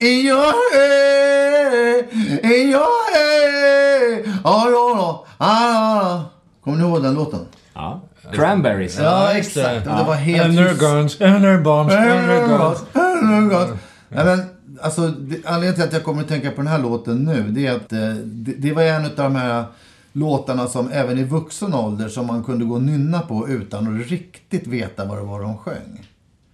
[0.00, 2.08] In your head,
[2.42, 4.24] in your head.
[4.44, 5.24] Ja, ja, ja.
[5.38, 6.24] ja.
[6.64, 7.40] Kommer ni ihåg den låten?
[7.74, 8.00] Ja.
[8.32, 8.98] Cranberries.
[8.98, 9.86] Ja, exakt.
[9.86, 12.84] Och det var helt Energuns, enerbombs, energuns.
[12.94, 13.70] Energuns.
[14.08, 14.42] Nej, men,
[14.80, 17.66] alltså, det, anledningen till att jag kommer att tänka på den här låten nu, det
[17.66, 19.64] är att eh, det, det var en av de här
[20.12, 24.08] låtarna som även i vuxen ålder som man kunde gå och nynna på utan att
[24.08, 26.06] riktigt veta vad det var de sjöng.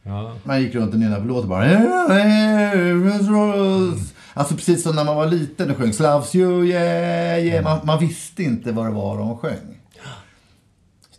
[0.02, 0.32] Ja.
[0.44, 1.64] Man gick runt och nynnade på låten bara.
[4.34, 7.64] Alltså precis som när man var liten och sjöng Loves you, yeah, yeah.
[7.64, 9.79] Man, man visste inte vad det var de sjöng.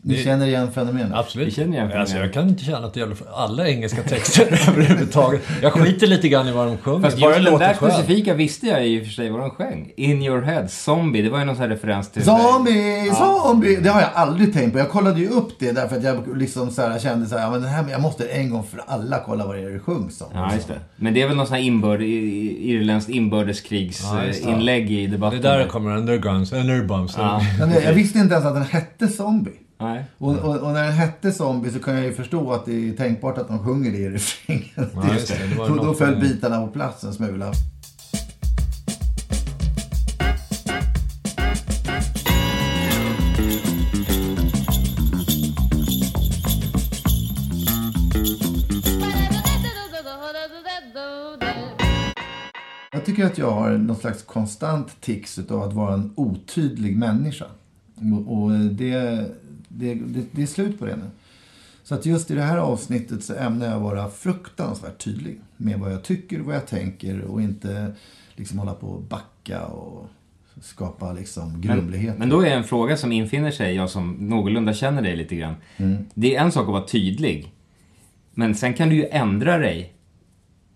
[0.03, 1.11] Ni Det- känner igen fenomenet?
[1.13, 1.47] Absolut.
[1.47, 2.35] Vi känner igen alltså, fenomenet.
[2.35, 5.41] Jag kan inte känna att det gäller för alla engelska texter överhuvudtaget.
[5.61, 7.01] Jag skiter lite grann i vad de sjunger.
[7.03, 7.91] Fast bara den där själv.
[7.91, 9.91] specifika visste jag i och för sig vad de sjöng.
[9.97, 11.21] In your head, Zombie.
[11.21, 12.23] Det var ju någon sån här referens till...
[12.23, 13.75] Zombie, zombie!
[13.75, 14.79] Det har jag aldrig tänkt på.
[14.79, 17.51] Jag kollade ju upp det därför att jag liksom så här, kände så här, ja,
[17.51, 20.21] men det här, jag måste en gång för alla kolla vad det är det sjungs
[20.21, 20.27] om.
[20.33, 20.79] Ja, just det.
[20.95, 23.17] Men det är väl någon sån här inbörd, irländskt Ja, just det.
[23.17, 25.39] inbördeskriginlägg i Det debatten.
[25.39, 27.15] är där det kommer Energuns, Enerbombs.
[27.17, 27.41] Ja.
[27.85, 29.51] Jag visste inte ens att den hette Zombie.
[29.81, 30.05] Nej.
[30.17, 32.93] Och, och, och när den hette Zombie så kan jag ju förstå att det är
[32.93, 34.89] tänkbart att de sjunger det i refrängen.
[35.57, 37.53] Då, något föll bitarna på plats en smula.
[52.91, 57.45] Jag tycker att jag har någon slags konstant tics av att vara en otydlig människa.
[58.27, 59.25] Och det,
[59.75, 61.09] det, det, det är slut på det nu.
[61.83, 65.93] Så att just i det här avsnittet så ämnar jag vara fruktansvärt tydlig med vad
[65.93, 67.93] jag tycker, vad jag tänker och inte
[68.35, 70.09] liksom hålla på och backa och
[70.61, 72.19] skapa liksom grumligheter.
[72.19, 75.55] Men då är en fråga som infinner sig, jag som någorlunda känner dig lite grann.
[75.77, 76.05] Mm.
[76.13, 77.53] Det är en sak att vara tydlig.
[78.33, 79.93] Men sen kan du ju ändra dig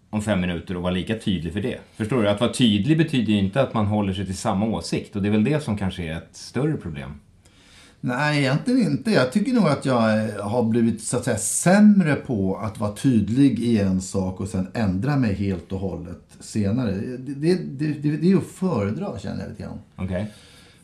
[0.09, 1.79] om fem minuter och vara lika tydlig för det.
[1.95, 2.29] Förstår du?
[2.29, 5.15] Att vara tydlig betyder ju inte att man håller sig till samma åsikt.
[5.15, 7.11] Och det är väl det som kanske är ett större problem.
[8.05, 9.11] Nej, egentligen inte.
[9.11, 12.91] Jag tycker nog att jag eh, har blivit så att säga sämre på att vara
[12.91, 16.91] tydlig i en sak och sen ändra mig helt och hållet senare.
[16.91, 17.55] Det, det,
[18.01, 19.79] det, det, är att föredra, känner jag lite grann.
[19.95, 20.31] Okej?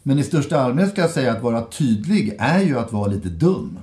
[0.03, 3.29] Men i största allmänhet ska jag säga att vara tydlig är ju att vara lite
[3.29, 3.79] dum.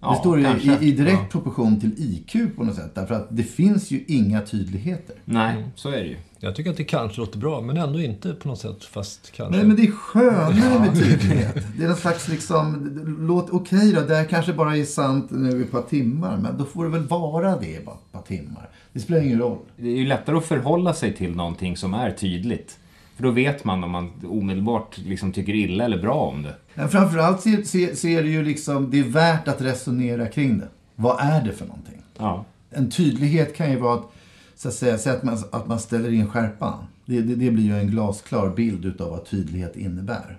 [0.00, 2.94] Ja, det står i, i direkt proportion till IQ på något sätt.
[2.94, 5.16] Därför att det finns ju inga tydligheter.
[5.24, 6.16] Nej, så är det ju.
[6.42, 8.84] Jag tycker att det kanske låter bra, men ändå inte på något sätt.
[8.84, 9.56] Fast kanske...
[9.56, 11.66] Nej, men det är skönare med tydlighet.
[11.76, 12.90] Det är någon slags liksom,
[13.20, 16.36] låt, okej då, det här kanske bara är sant nu i ett par timmar.
[16.36, 18.68] Men då får det väl vara det i bara ett par timmar.
[18.92, 19.58] Det spelar ingen roll.
[19.76, 22.78] Det är ju lättare att förhålla sig till någonting som är tydligt.
[23.20, 26.54] För då vet man om man omedelbart liksom tycker illa eller bra om det.
[26.74, 27.48] Men framförallt så,
[27.94, 30.68] så är det ju liksom, det är värt att resonera kring det.
[30.96, 32.02] Vad är det för någonting?
[32.18, 32.44] Ja.
[32.70, 34.12] En tydlighet kan ju vara att,
[34.56, 36.84] så att säga, att, man, att man ställer in skärpan.
[37.04, 40.38] Det, det, det blir ju en glasklar bild utav vad tydlighet innebär.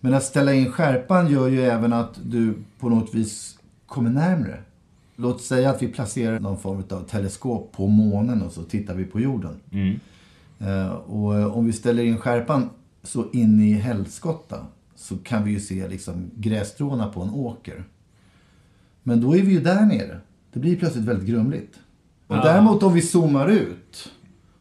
[0.00, 4.58] Men att ställa in skärpan gör ju även att du på något vis kommer närmre.
[5.16, 9.04] Låt säga att vi placerar någon form av teleskop på månen och så tittar vi
[9.04, 9.60] på jorden.
[9.70, 10.00] Eh,
[11.06, 12.70] och eh, om vi ställer in skärpan
[13.02, 17.84] så in i helskotta så kan vi ju se liksom grässtråna på en åker.
[19.02, 20.20] Men då är vi ju där nere.
[20.52, 21.78] Det blir plötsligt väldigt grumligt.
[22.26, 24.12] Och däremot om vi zoomar ut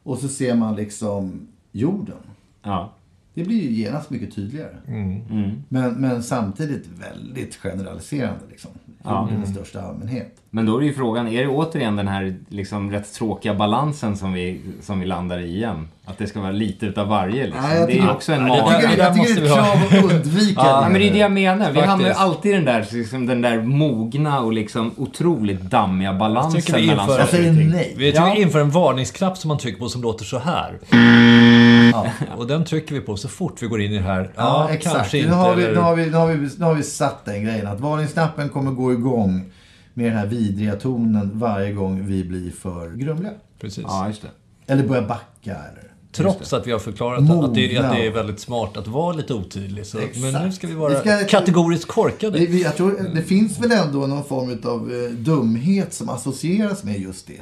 [0.04, 2.18] och så ser man liksom jorden.
[2.62, 2.94] Ja.
[3.34, 4.78] Det blir ju genast mycket tydligare.
[4.88, 5.64] Mm.
[5.70, 8.72] Men, men samtidigt väldigt generaliserande liksom.
[9.04, 9.28] Ja.
[9.32, 10.36] I den största allmänhet.
[10.52, 14.34] Men då är ju frågan, är det återigen den här liksom rätt tråkiga balansen som
[14.34, 15.88] vi, som vi landar i igen?
[16.06, 17.64] Att det ska vara lite utav varje liksom.
[17.64, 19.42] Nej, jag det är ju också en där- Jag tycker, jag tycker det är måste
[19.42, 21.58] ett krav att undvika Ja, men det är det jag menar.
[21.58, 21.86] Vi Faktiskt.
[21.88, 26.62] hamnar ju alltid i den där, liksom, den där mogna och liksom otroligt dammiga balansen
[26.62, 27.70] tycker vi mellan Jag saker och säger ting.
[27.70, 27.94] nej.
[27.98, 28.34] Vi tycker Ja.
[28.36, 30.78] vi inför en varningsknapp som man trycker på som låter så här.
[31.92, 32.08] Ja.
[32.38, 34.22] Och den trycker vi på så fort vi går in i det här.
[34.36, 35.14] Ja, Ja, exakt.
[35.14, 35.74] Nu har, vi, eller...
[35.76, 38.72] nu, har vi, nu, har vi, nu har vi satt den grejen att varningsknappen kommer
[38.72, 39.52] gå igång
[39.94, 43.32] med den här vidriga tonen varje gång vi blir för grumliga.
[43.62, 43.84] Precis.
[43.88, 44.74] Ja, just det.
[44.74, 45.26] Eller börjar backa.
[45.52, 45.84] Eller.
[46.12, 47.48] Trots att vi har förklarat Mogna.
[47.48, 49.86] att det, att det är väldigt smart att vara lite otydlig.
[49.86, 50.46] Så, men Exakt.
[50.46, 52.40] nu ska vi vara Vi ska- kategoriskt korkade.
[52.40, 56.84] Det, vi- jag tror, det finns väl ändå någon form av eh, dumhet som associeras
[56.84, 57.34] med just det.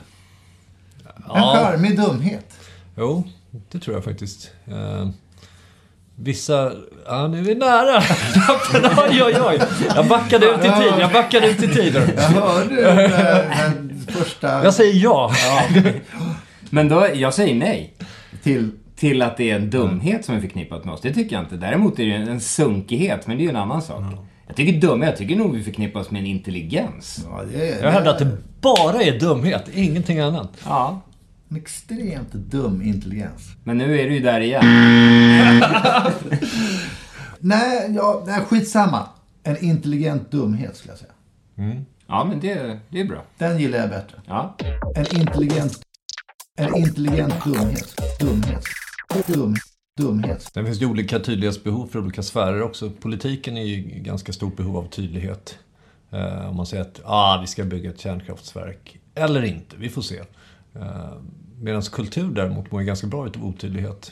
[1.05, 1.53] En Ja.
[1.55, 2.45] charmig dumhet.
[2.97, 3.23] Jo,
[3.71, 4.51] det tror jag faktiskt.
[4.67, 5.09] Eh,
[6.15, 6.71] vissa...
[7.05, 8.03] Ja, nu är vi nära.
[9.09, 9.59] oj, oj, oj.
[9.95, 10.93] Jag backade ut i tid.
[10.99, 11.95] Jag backade ut i tid.
[12.15, 15.31] Jag hörde den, här- den första Jag säger ja.
[16.69, 17.93] Men då, jag säger nej.
[18.43, 18.69] till...
[18.95, 21.01] Till att det är en dumhet som är förknippat med oss.
[21.01, 21.55] Det tycker jag inte.
[21.55, 24.03] Däremot är det en, en sunkighet, men det är ju en annan sak.
[24.47, 27.25] Jag tycker dumhet, jag tycker nog vi förknippas med en intelligens.
[27.29, 30.51] Ja, det är, Jag hävdar att det bara är dumhet, ingenting annat.
[30.65, 31.01] Ja.
[31.49, 33.55] En extremt dum intelligens.
[33.63, 34.63] Men nu är du ju där igen.
[37.39, 39.09] Nej, ja, nej, skitsamma.
[39.43, 41.11] En intelligent dumhet skulle jag säga.
[42.07, 43.23] Ja, men det, det är bra.
[43.37, 44.21] Den gillar jag bättre.
[44.25, 44.55] Ja.
[44.95, 45.79] En intelligent...
[46.57, 48.01] En intelligent dumhet.
[48.19, 48.63] Dumhet.
[49.27, 49.55] Dum,
[49.97, 50.41] dumhet.
[50.53, 52.89] Sen finns det ju olika tydlighetsbehov för olika sfärer också.
[52.89, 55.57] Politiken är ju ganska stort behov av tydlighet.
[56.11, 58.99] Eh, om man säger att ah, vi ska bygga ett kärnkraftverk.
[59.15, 60.21] Eller inte, vi får se.
[60.81, 61.17] Eh,
[61.61, 64.11] Medan kultur däremot mår ganska bra utav otydlighet.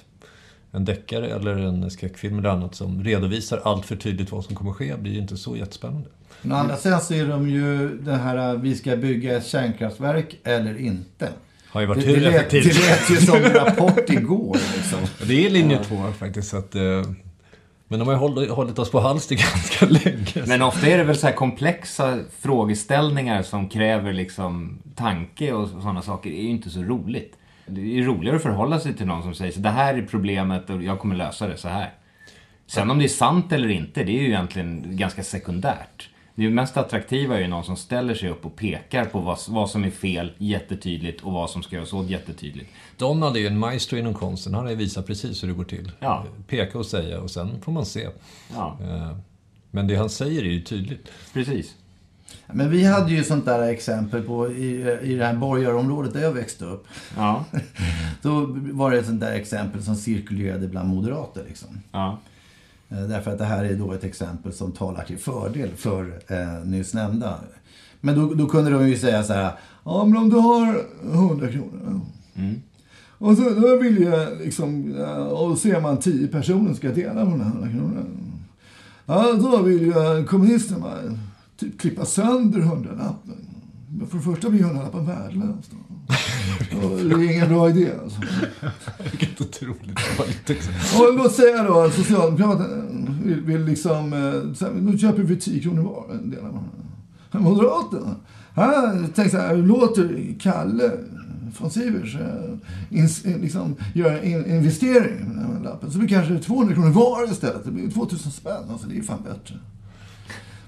[0.71, 4.71] En deckare eller en skräckfilm eller annat som redovisar allt för tydligt vad som kommer
[4.71, 6.07] ske blir ju inte så jättespännande.
[6.41, 10.35] Men å andra sidan så är de ju det här vi ska bygga ett kärnkraftverk
[10.43, 11.29] eller inte.
[11.67, 12.63] Har ju Det, varit det, hur lät, effektivt.
[12.75, 14.99] det lät ju som en rapport igår liksom.
[15.27, 16.49] Det är linje två faktiskt.
[16.49, 16.81] Så att, eh,
[17.87, 20.47] men de har ju hållit, hållit oss på halster ganska länge.
[20.47, 26.01] Men ofta är det väl så här komplexa frågeställningar som kräver liksom tanke och sådana
[26.01, 26.29] saker.
[26.29, 27.37] Det är ju inte så roligt.
[27.65, 30.01] Det är ju roligare att förhålla sig till någon som säger så det här är
[30.01, 31.93] problemet och jag kommer lösa det så här.
[32.67, 36.09] Sen om det är sant eller inte, det är ju egentligen ganska sekundärt.
[36.35, 39.69] Det mest attraktiva är ju någon som ställer sig upp och pekar på vad, vad
[39.69, 42.69] som är fel jättetydligt och vad som ska göras åt jättetydligt.
[42.97, 44.53] Donald är ju en maestro inom konsten.
[44.53, 45.91] Han har ju visat precis hur det går till.
[45.99, 46.25] Ja.
[46.47, 48.07] Peka och säga och sen får man se.
[48.53, 49.17] Ja, Eh,
[49.71, 51.07] Men det han säger är ju tydligt.
[51.33, 51.75] precis.
[52.47, 56.31] Men vi hade ju sånt där exempel på i, i det här borgarområdet där jag
[56.31, 56.87] växte upp.
[57.17, 57.45] Ja,
[58.21, 61.69] Då var det ett sånt där exempel som cirkulerade bland moderater liksom.
[61.91, 62.19] ja,
[62.89, 66.93] Därför att det här är då ett exempel som talar till fördel för eh, nyss
[66.93, 67.39] nämnda.
[68.01, 69.51] Men då, då kunde de ju säga så här.
[69.83, 72.01] Ja, men om du har 100 kronor.
[73.17, 77.31] Och så då vill jag liksom, eh, och ser man 10 personer ska dela på
[77.31, 78.05] de här 100 kronorna.
[79.05, 80.93] Ja, då vill ju kommunisterna
[81.57, 83.33] typ klippa sönder hundralappen.
[84.09, 85.69] För det första blir hundralappen värdelös.
[85.69, 85.94] då.
[87.09, 88.21] Det är ingen bra idé alltså.
[89.11, 91.15] Vilket otroligt dåligt exempel.
[91.17, 92.83] Låt säga då att Socialdemokraterna
[93.23, 96.15] vill, vill liksom, eh, då köper vi 10 kronor var.
[96.15, 96.63] en del av.
[97.41, 98.15] Moderaterna,
[98.55, 100.91] han tänker så här, låter Kalle
[101.59, 105.91] von Sivers eh, ins, eh, liksom, göra en investering med den här lappen.
[105.91, 107.65] Så blir det kanske 200 kronor var istället.
[107.65, 108.69] Det blir 2000 spänn.
[108.71, 109.55] Alltså, det är ju fan bättre.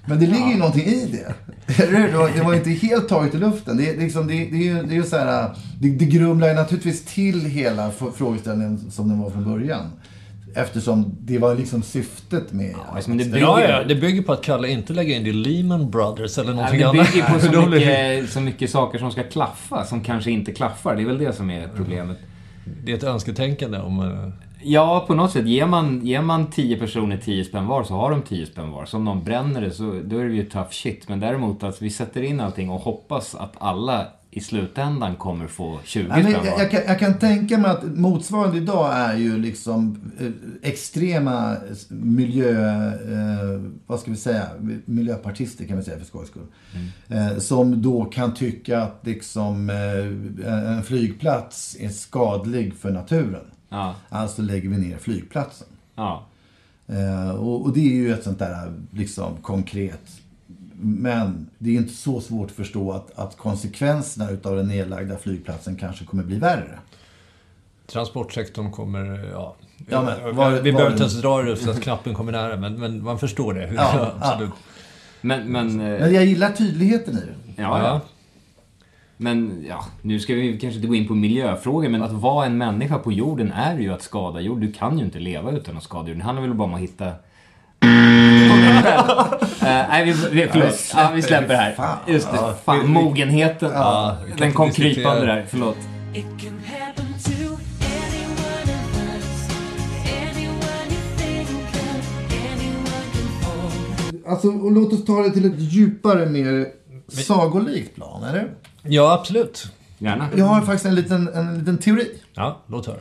[0.08, 1.34] Men det ligger ju någonting i det.
[1.82, 2.08] Eller hur?
[2.36, 3.76] Det var, det inte helt taget i luften.
[3.76, 5.50] Det, är liksom, det, det är ju det är ju så här,
[5.80, 9.80] det, det grumlar ju naturligtvis till hela frågeställningen som den var från början.
[10.54, 12.74] Eftersom det var liksom syftet med...
[12.94, 15.30] alltså, men det bygger- Ja, ja, det bygger på att Kalle inte lägger in det
[15.30, 17.12] i Lehman Brothers eller Ja, någonting det annat.
[17.12, 20.96] bygger på så det- mycket, så mycket saker som ska klaffa, som kanske inte klaffar.
[20.96, 22.18] Det är väl det som är problemet.
[22.84, 24.32] Det är ett önsketänkande om...
[24.68, 25.46] eh, Ja, på något sätt.
[25.46, 28.84] Ger man, ger man 10 personer 10 spänn var så har de 10 spänn var.
[28.84, 31.08] Så om någon bränner det så då är det ju tough shit.
[31.08, 35.78] Men däremot att vi sätter in allting och hoppas att alla i slutändan kommer få
[35.84, 36.46] 20 Nej, men jag, var.
[36.46, 41.56] jag, kan, jag kan tänka mig att motsvarande idag är ju liksom eh, extrema
[41.88, 42.86] miljö...
[42.88, 44.46] Eh, vad ska vi säga?
[44.84, 46.46] Miljöpartister kan vi säga för skojs skull.
[47.08, 53.44] Eh, som då kan tycka att liksom eh, en flygplats är skadlig för naturen.
[53.68, 55.68] Ja, Alltså lägger vi ner flygplatsen.
[55.94, 56.24] ja.
[56.90, 60.20] Eh, och, och det är ju ett sånt där liksom konkret.
[60.80, 65.76] Men det är inte så svårt att förstå att, att konsekvenserna utav den nedlagda flygplatsen
[65.76, 66.78] kanske kommer bli värre.
[67.86, 69.56] transportsektorn kommer, ja.
[69.90, 72.56] Ja, men vi var- vi behöver inte ens dra det så att knappen kommer nära,
[72.56, 73.72] men, men man förstår det.
[73.74, 74.50] Ja, Absolut.
[75.20, 77.62] Men, men, eh, Men jag gillar tydligheten i det.
[77.62, 78.00] ja, ja.
[79.20, 82.58] Men ja, nu ska vi kanske inte gå in på miljöfrågor, men att vara en
[82.58, 84.60] människa på jorden är ju att skada jord.
[84.60, 86.18] Du kan ju inte leva utan att skada jorden.
[86.18, 87.06] Det handlar väl bara om att hitta...
[89.60, 90.92] Eh, nej, vi, vi, förlåt.
[90.96, 91.96] Ja, vi släpper det här.
[92.06, 92.54] Just det.
[92.64, 93.70] Fan, mogenheten.
[93.70, 95.44] kan Den kom krypande där.
[95.48, 95.76] Förlåt.
[104.26, 106.66] Alltså, och låt oss ta det till ett djupare, mer
[107.08, 108.50] sagolikt plan, eller?
[108.82, 109.72] Ja, absolut.
[109.98, 110.28] Gärna.
[110.36, 112.20] Jag har faktiskt en liten, en liten teori.
[112.34, 112.98] Ja, låt höra.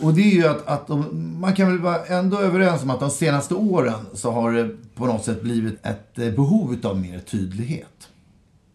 [0.00, 3.00] Och det är ju att, att de, man kan väl vara ändå överens om att
[3.00, 7.18] de senaste åren så har det på något sätt blivit ett eh, behov av mer
[7.18, 8.08] tydlighet.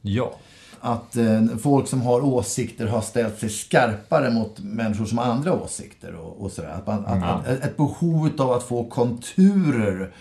[0.01, 0.35] Ja.
[0.79, 5.53] Att eh, folk som har åsikter har ställt sig skarpare mot människor som har andra
[5.53, 6.69] åsikter och, och sådär.
[6.69, 10.11] Att man, att, att, ett behov av att få konturer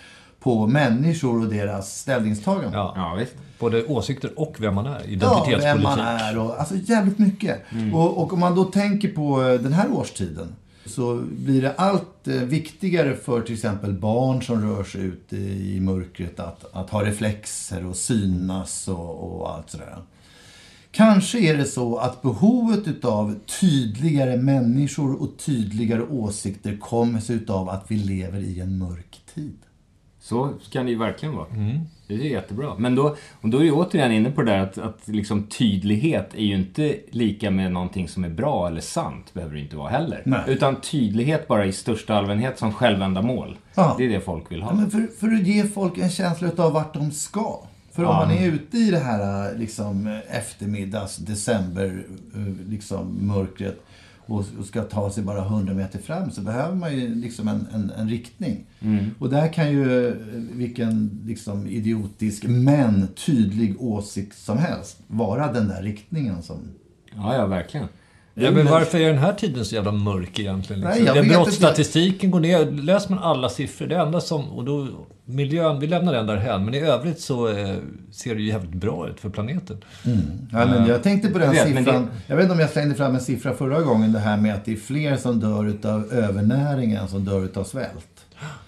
[0.42, 2.72] på människor och deras ställningstaganden.
[2.72, 2.92] ja.
[2.96, 3.34] Ja, visst.
[3.58, 4.90] Både åsikter och vem man är.
[4.90, 5.64] Ja, Identitetspolitik.
[5.64, 7.62] vem man är och alltså jävligt mycket.
[7.92, 10.56] Och, och om man då tänker på eh, den här årstiden
[10.86, 15.80] så blir det allt eh, viktigare för till exempel barn som rör sig ute i
[15.80, 19.96] mörkret att, att ha reflexer och synas och, och allt sådär.
[20.90, 27.68] Kanske är det så att behovet utav tydligare människor och tydligare åsikter kommer sig utav
[27.68, 29.58] att vi lever i en mörk tid.
[30.22, 31.46] Så kan det ju verkligen vara.
[32.06, 32.74] Det är jättebra.
[32.78, 36.34] Men då, och då är jag återigen inne på det där att, att liksom tydlighet
[36.34, 39.34] är ju inte lika med någonting som är bra eller sant.
[39.34, 40.22] behöver det inte vara heller.
[40.24, 40.40] Nej.
[40.46, 43.56] Utan tydlighet bara i största allmänhet som självändamål.
[43.74, 43.94] Ja.
[43.98, 44.70] Det är det folk vill ha.
[44.70, 47.60] Ja, men för, för att ge folk en känsla av vart de ska.
[47.92, 53.84] För om man är ute i det här liksom, eftermiddags, december, eh, liksom, mörkret
[54.26, 57.66] och, och ska ta sig bara 100 meter fram så behöver man ju liksom en,
[57.74, 58.66] en, en riktning.
[59.18, 60.14] Och där kan ju eh,
[60.52, 66.58] vilken liksom, idiotisk men tydlig åsikt som helst vara den där riktningen som...
[67.14, 67.88] Ja, ja, verkligen.
[68.34, 70.80] Ja, men varför är den här tiden så jävla mörk egentligen?
[70.82, 71.04] Liksom?
[71.04, 72.70] Nej, jag brottsstatistiken går ner.
[72.70, 74.48] Läser man alla siffror, det enda som...
[74.52, 74.88] Och då,
[75.24, 76.64] miljön, vi lämnar den där hem.
[76.64, 77.76] Men i övrigt så eh,
[78.12, 79.76] ser det ju jävligt bra ut för planeten.
[80.52, 82.02] Ja, men jag tänkte på den Jag vet, siffran.
[82.04, 84.12] det- Jag vet inte om jag slängde fram en siffra förra gången.
[84.12, 87.64] Det här med att det är fler som dör utav övernäring än som dör utav
[87.64, 88.24] svält.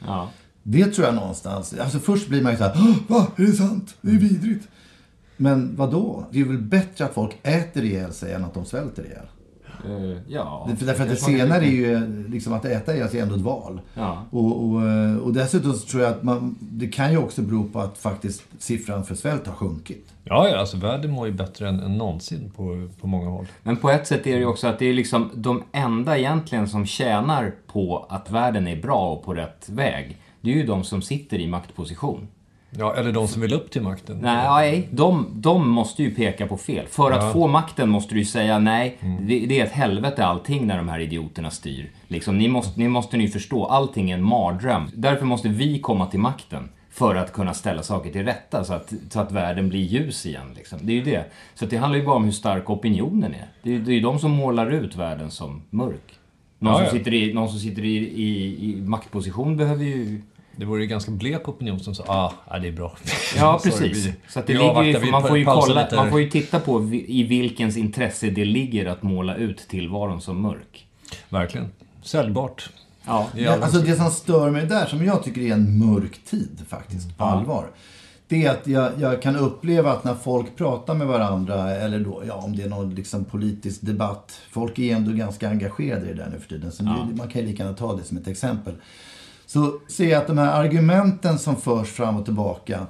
[0.06, 0.30] Ja.
[0.62, 1.75] Det tror jag någonstans.
[1.80, 3.26] Alltså först blir man ju så här, "Åh, va?
[3.37, 3.94] Är det sant?
[4.00, 4.68] Det är vidrigt.
[5.37, 6.26] Men vad då?
[6.30, 9.26] Det är väl bättre att folk äter ihjäl sig än att de svälter ihjäl.
[9.87, 10.69] Eh, ja.
[10.78, 13.81] För Därför att det senare är ju, liksom att äta är ändå ett val.
[13.95, 14.25] Ja.
[14.31, 17.69] Och, och, eh, och dessutom så tror jag att man, det kan ju också bero
[17.69, 20.14] på att faktiskt siffran för svält har sjunkit.
[20.25, 23.47] Ja, ja, alltså världen mår ju bättre än, än någonsin på, på många håll.
[23.62, 26.69] Men på ett sätt är det ju också att det är liksom de enda egentligen
[26.69, 30.16] som tjänar på att världen är bra och på rätt väg.
[30.40, 32.28] Det är ju de som sitter i maktposition.
[32.78, 34.19] Ja, eller de som vill upp till makten.
[34.23, 36.87] Nej, nej de, de måste ju peka på fel.
[36.87, 40.66] För att få makten måste du ju säga nej, det, det är ett helvete allting
[40.66, 41.90] när de här idioterna styr.
[42.09, 44.90] Liksom, ni måste, ni måste ni förstå, allting är en mardröm.
[44.95, 46.69] Därför måste vi komma till makten.
[46.90, 50.47] För att kunna ställa saker till rätta så att, så att världen blir ljus igen.
[50.57, 50.78] Liksom.
[50.83, 51.25] Det är ju det.
[51.54, 53.47] Så det handlar ju bara om hur stark opinionen är.
[53.62, 56.19] Det är det är ju de som målar ut världen som mörk.
[56.59, 56.90] Någon, Ja, som, ja.
[56.90, 60.23] sitter i, någon som sitter i, i, i maktposition behöver ju
[60.56, 62.96] Det vore ju ganska blek opinion som sa ah, ja, det är bra.
[63.37, 64.08] Ja, precis.
[64.28, 67.23] Så att det ligger ju, man, får ju kolla, man får ju titta på i
[67.23, 70.87] vilkens intresse det ligger att måla ut tillvaron som mörk.
[71.28, 71.68] Verkligen.
[72.02, 72.70] Säljbart.
[73.06, 73.28] Ja.
[73.34, 76.64] Det Ja, alltså det som stör mig där, som jag tycker är en mörk tid
[76.68, 77.66] faktiskt, på allvar.
[78.28, 82.23] Det är att jag, jag kan uppleva att när folk pratar med varandra, eller då,
[82.26, 84.40] ja, om det är någon liksom politisk debatt.
[84.50, 86.73] Folk är ändå ganska engagerade i det där nu för tiden.
[86.73, 88.75] Så det, man kan ju lika gärna ta det som ett exempel.
[89.46, 92.86] Så ser jag att de här argumenten som förs fram och tillbaka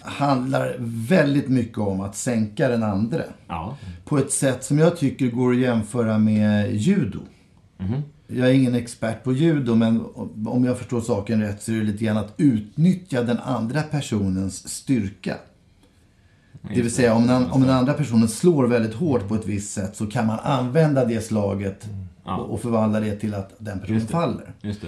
[0.00, 3.22] handlar väldigt mycket om att sänka den andra.
[3.46, 3.76] Ja.
[4.04, 7.18] På ett sätt som jag tycker går att jämföra med judo.
[8.28, 10.04] Jag är ingen expert på judo, men
[10.46, 14.68] om jag förstår saken rätt så är det lite grann att utnyttja den andra personens
[14.68, 15.36] styrka.
[16.74, 19.72] Det vill säga om den, om den andra personen slår väldigt hårt på ett visst
[19.72, 21.88] sätt så kan man använda det slaget
[22.24, 24.54] och, och förvandla det till att den personen faller.
[24.62, 24.80] Just.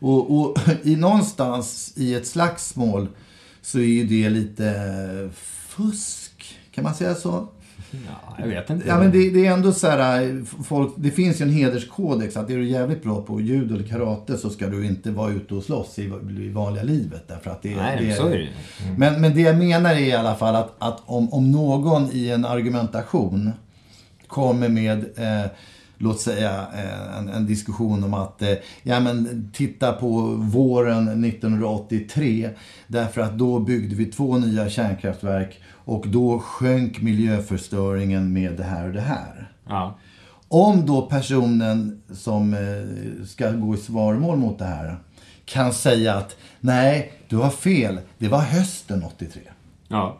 [0.00, 3.08] Och, och i någonstans i ett slagsmål
[3.62, 5.30] så är ju det lite
[5.68, 6.58] fusk.
[6.70, 7.48] Kan man säga så?
[7.90, 8.88] Ja, jag vet inte.
[8.88, 12.50] Ja, men det, det är ändå så här, folk, det finns ju en hederskodex att
[12.50, 15.62] är du jävligt bra på judo eller karate så ska du inte vara ute och
[15.62, 16.02] slåss i,
[16.38, 17.28] i vanliga livet.
[17.28, 18.48] Därför att det, Nej, det så är det ju.
[18.96, 22.30] Men, men det jag menar är i alla fall att, att om, om någon i
[22.30, 23.52] en argumentation
[24.26, 25.50] kommer med eh,
[26.00, 32.50] låt säga eh, en, en diskussion om att eh, ja, men, titta på våren 1983
[32.86, 38.86] därför att då byggde vi två nya kärnkraftverk och då sjönk miljöförstöringen med det här
[38.86, 39.52] och det här.
[39.68, 39.98] Ja.
[40.48, 44.96] Om då personen som eh, ska gå i svarmål mot det här
[45.44, 49.42] kan säga att nej, du har fel, det var hösten 83.
[49.88, 50.18] Ja.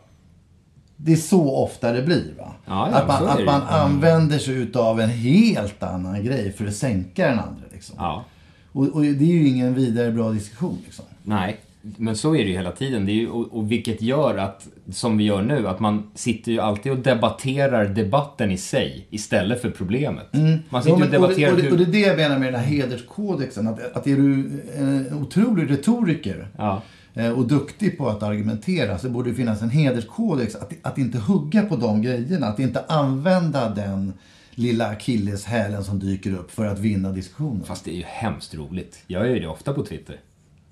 [1.03, 2.33] Det är så ofta det blir.
[2.37, 2.53] Va?
[2.65, 6.67] Ja, ja, att man, det att man använder sig utav en helt annan grej för
[6.67, 7.63] att sänka den andra.
[7.71, 7.95] Liksom.
[7.99, 8.25] Ja.
[8.71, 10.77] Och, och det är ju ingen vidare bra diskussion.
[10.85, 11.05] Liksom.
[11.23, 13.05] Nej, men så är det ju hela tiden.
[13.05, 16.51] Det är ju, och, och vilket gör att, som vi gör nu, att man sitter
[16.51, 20.27] ju alltid och debatterar debatten i sig istället för problemet.
[20.69, 21.71] Man sitter Ja, och men, och, det, debatterar och, det, hur...
[21.71, 23.67] och det är det jag menar med den här hederskodexen.
[23.67, 26.81] Att, att är du en otrolig retoriker Ja.
[27.13, 30.55] Eh, och duktig på att argumentera så borde det finnas en hederskodex.
[30.55, 32.47] Att, att inte hugga på de grejerna.
[32.47, 34.13] Att inte använda den
[34.55, 37.63] lilla akilleshälen som dyker upp för att vinna diskussionen.
[37.63, 39.03] Fast det är ju hemskt roligt.
[39.07, 40.15] Jag gör ju det ofta på Twitter.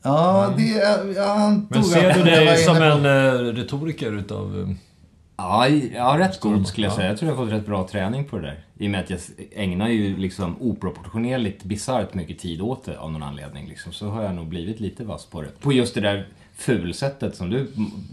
[0.04, 1.16] Ja, det är...
[1.16, 4.60] Jag antog Men ser du dig som på- en eh, retoriker utav...
[4.62, 4.76] eh,
[5.38, 6.96] Ja, ja rätt god skulle jag Ja.
[6.96, 7.10] säga.
[7.10, 8.64] Jag tror jag har fått rätt bra träning på det där.
[8.82, 9.20] I och med att jag
[9.52, 13.68] ägnar ju liksom oproportionerligt bisarrt mycket tid åt det av någon anledning.
[13.68, 13.94] Liksom.
[13.94, 15.60] Så har jag nog blivit lite vass på det.
[15.60, 17.68] På just det där fulsättet som du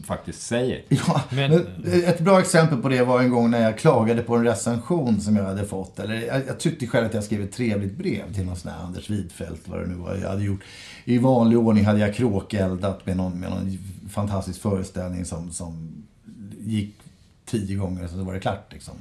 [0.06, 0.82] faktiskt säger.
[0.88, 1.66] Ja, Men-
[2.06, 5.36] ett bra exempel på det var en gång när jag klagade på en recension som
[5.36, 5.98] jag hade fått.
[5.98, 8.78] Eller jag, jag tyckte själv att jag skrev ett trevligt brev till någon sån här
[8.84, 10.60] Anders Widfeldt, vad det nu var jag hade gjort.
[11.04, 13.78] I vanlig ordning hade jag kråkeldat med någon, med någon
[14.10, 16.04] fantastisk föreställning som, som
[16.60, 16.94] gick
[17.44, 18.94] tio gånger så var det klart liksom.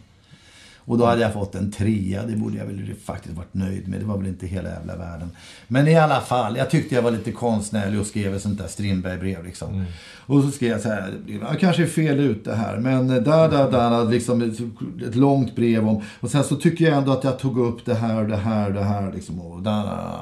[0.86, 4.00] Och då hade jag fått en trea, det borde jag väl faktiskt varit nöjd med.
[4.00, 5.32] Det var väl inte hela jävla världen.
[5.68, 8.68] Men i alla fall, jag tyckte jag var lite konstnärlig och skrev ett sånt där
[8.68, 9.86] Strindberg-brev liksom.
[10.26, 13.72] Och så skrev jag så här, jag kanske är fel ute här, men där, där,
[13.72, 16.02] där, liksom ett, långt brev om.
[16.20, 18.84] Och sen så tycker jag ändå att jag tog upp det här, det här, det
[18.84, 19.42] här liksom.
[19.42, 20.20] Och, där, där.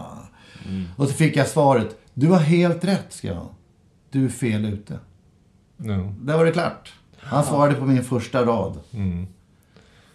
[0.96, 3.50] och så fick jag svaret, du har helt rätt, skrev han.
[4.12, 5.00] Du är fel ute.
[5.77, 6.15] no.
[6.22, 6.93] Där var det klart.
[7.17, 8.79] Han svarade på min första rad.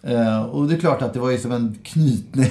[0.03, 2.49] Eh, och det är klart att det var ju som en knytnäve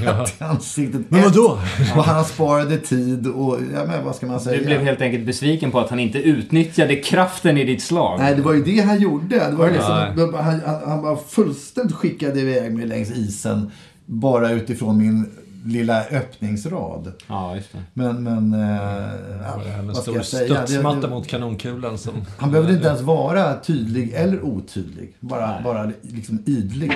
[0.00, 1.02] rätt i ansiktet.
[1.08, 1.58] Men vadå?
[1.96, 4.58] Och han sparade tid och, ja men vad ska man säga?
[4.58, 8.18] Du blev helt enkelt besviken på att han inte utnyttjade kraften i ditt slag.
[8.18, 9.50] Nej, det var ju det han gjorde.
[9.50, 13.70] Det var liksom, han, han, han var fullständigt skickad iväg mig längs isen.
[14.06, 15.30] Bara utifrån min
[15.64, 17.12] lilla öppningsrad.
[17.26, 17.78] Ja, just det.
[17.94, 18.52] Men, men...
[18.54, 20.60] Eh, Det var ja, en vad ska stor jag säga?
[20.60, 22.12] Det- studsmatta det- mot kanonkulan som...
[22.38, 25.16] Han behövde inte ens vara tydlig eller otydlig.
[25.20, 26.92] Bara, bara liksom idlig.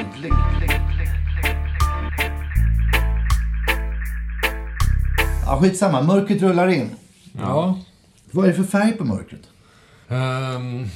[5.46, 6.02] Ja, skitsamma.
[6.02, 6.90] Mörkret rullar in.
[7.40, 7.78] Ja.
[8.30, 9.40] Vad är det för färg på mörkret?
[10.08, 10.88] Um,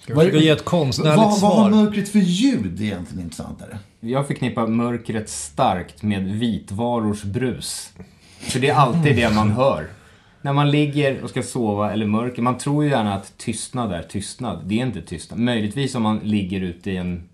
[0.00, 1.70] ska försöka ge ett konstnärligt Vad, vad har svar?
[1.84, 3.78] mörkret för ljud egentligen intressantare?
[4.00, 7.92] Jag förknippar mörkret starkt med vitvarors brus.
[8.38, 9.86] För det är alltid det man hör.
[10.42, 12.42] När man ligger och ska sova eller mörker.
[12.42, 14.64] Man tror ju gärna att tystnad är tystnad.
[14.64, 15.40] Det är inte tystnad.
[15.40, 17.28] Möjligtvis om man ligger ute i en...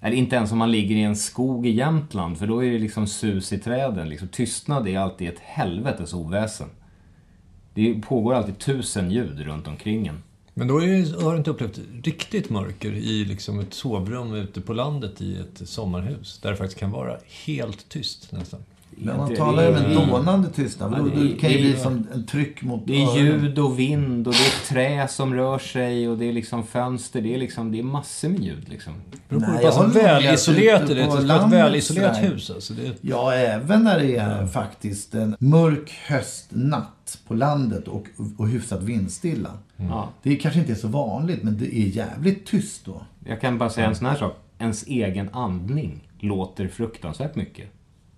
[0.00, 2.38] Eller inte ens om man ligger i en skog i Jämtland.
[2.38, 4.08] För då är det liksom sus i träden.
[4.08, 6.68] Liksom, tystnad är alltid ett helvetes oväsen.
[7.74, 10.22] Det pågår alltid tusen ljud runt omkring en.
[10.58, 14.72] Men då är, har du inte upplevt riktigt mörker i liksom ett sovrum ute på
[14.72, 16.38] landet i ett sommarhus.
[16.42, 18.60] Där det faktiskt kan vara helt tyst nästan.
[19.00, 20.92] Men man Det- talar det ju är- om en dånande tystnad.
[20.92, 23.24] Ja, det då kan ju det bli som en tryck mot Det är öronen.
[23.44, 27.20] ljud och vind och det är trä som rör sig och det är liksom fönster.
[27.20, 28.92] Det är liksom, det är massor med ljud liksom.
[29.10, 30.96] Det beror på Nej, hur välisolerat det är.
[30.96, 32.74] Det ett välisolerat hus alltså.
[32.74, 38.06] Det är, Ja, även när det är faktiskt en mörk höstnatt på landet och,
[38.38, 39.50] och hyfsat vindstilla.
[39.76, 40.08] Ja.
[40.22, 43.02] Det kanske inte är så vanligt, men det är jävligt tyst då.
[43.26, 44.36] Jag kan bara säga en sån här sak.
[44.58, 47.66] Ens egen andning låter fruktansvärt mycket.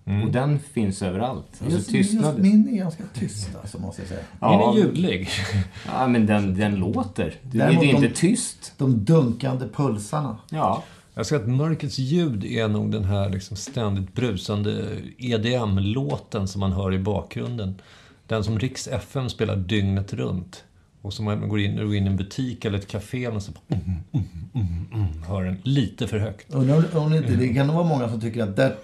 [0.05, 1.45] Och den finns överallt.
[1.59, 2.25] Alltså just, tystnad.
[2.25, 4.21] just min är ganska tyst, alltså, måste jag säga.
[4.39, 5.29] Är den ljudlig?
[5.87, 7.35] Ja, men den, den låter.
[7.41, 8.73] Det, är inte de- tyst.
[8.77, 10.37] De dunkande pulsarna.
[10.49, 10.83] Ja.
[11.13, 14.87] Jag ska att mörkrets ljud är nog den här liksom ständigt brusande
[15.17, 17.81] EDM-låten som man hör i bakgrunden.
[18.27, 20.63] Den som Riks FM spelar dygnet runt.
[21.03, 23.51] Och så man går in, går in i en butik eller ett café och så
[23.51, 26.53] bara, mm, mm, mm, hör den lite för högt.
[26.53, 28.57] Undrar om inte, det kan nog vara många som tycker att...
[28.57, 28.83] Jag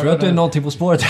[0.00, 1.04] tror att det är någonting På spåret.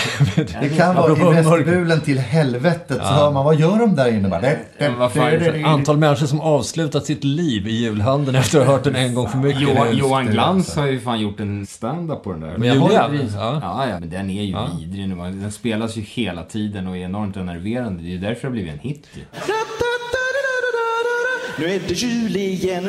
[0.61, 2.97] det kan vara i vestibulen till helvetet.
[2.97, 4.29] Så hör man, vad gör de där inne?
[4.29, 9.15] Bara, Antal människor som avslutat sitt liv i julhandeln efter att ha hört den en
[9.15, 9.63] gång för mycket.
[9.63, 12.55] Johan, Johan Glans har ju fan gjort en stand-up på den där.
[12.59, 13.11] Men, Julia?
[13.35, 13.59] Ja.
[13.63, 14.69] ja, ja, men den är ju ja.
[14.79, 15.17] vidrig.
[15.17, 18.03] Den spelas ju hela tiden och är enormt enerverande.
[18.03, 19.23] Det är därför det har blivit en hit ju.
[21.59, 22.89] Nu är det jul igen.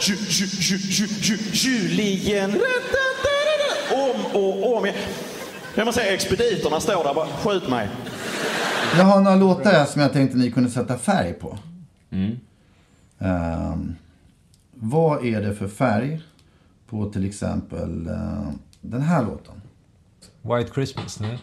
[0.00, 2.50] Ju, ju, ju, ju, ju, Julien.
[3.92, 4.98] Om och om igen.
[5.74, 7.88] Jag måste säga, expediterna står där bara, skjut mig.
[8.96, 11.58] Jag har några låtar här som jag tänkte ni kunde sätta färg på.
[13.18, 13.94] Ehm,
[14.74, 16.22] vad är det för färg
[16.88, 18.48] på till exempel eh,
[18.80, 19.54] den här låten?
[20.42, 21.38] White Christmas, nej.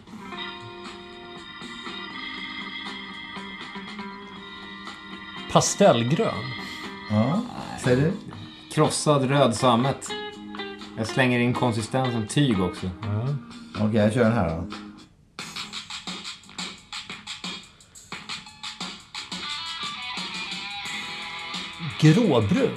[5.52, 6.34] Pastellgrön.
[7.10, 7.40] Ja,
[7.84, 8.12] säg du?
[8.74, 10.08] Krossad röd sammet.
[10.96, 12.90] Jag slänger in konsistensen tyg också.
[13.80, 14.66] Okej, jag kör den här då.
[22.00, 22.70] Gråbrun.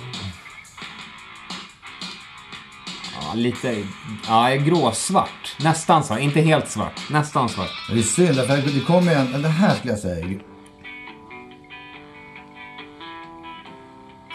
[3.22, 3.84] Ja, lite...
[4.28, 5.56] Ja, gråsvart.
[5.60, 6.20] Nästan svart.
[6.20, 7.10] Inte helt svart.
[7.10, 7.72] Nästan svart.
[7.92, 9.32] Det är synd, för det kommer en...
[9.32, 10.40] Den här skulle jag säga.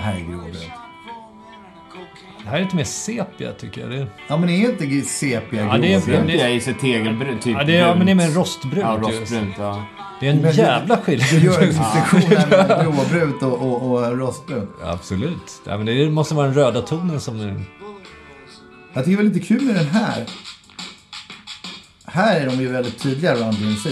[0.00, 0.58] Är- Det här är gråbrunt.
[2.44, 3.90] Det här är lite mer sepia tycker jag.
[3.90, 6.26] Det, Ja, men är inte sepia Ja, det är-?
[6.26, 8.36] Det är i sig tegelbrunt, typ ja, det är, ja, men det är mer brunt.
[8.36, 8.76] rostbrunt.
[9.02, 9.20] Ja, just.
[9.20, 9.84] rostbrunt, ja.
[10.20, 11.28] Det är en Men- jävla Du skillnad.
[11.42, 14.70] gör en distinktion mellan gråbrunt och, och, och rostbrunt.
[14.84, 15.60] Absolut.
[15.66, 17.40] Ja, men det måste vara den röda tonen som...
[17.40, 17.62] är-
[18.92, 20.26] Jag tycker det var lite kul med den här.
[22.04, 23.90] Här är de ju väldigt tydliga, Run DMC.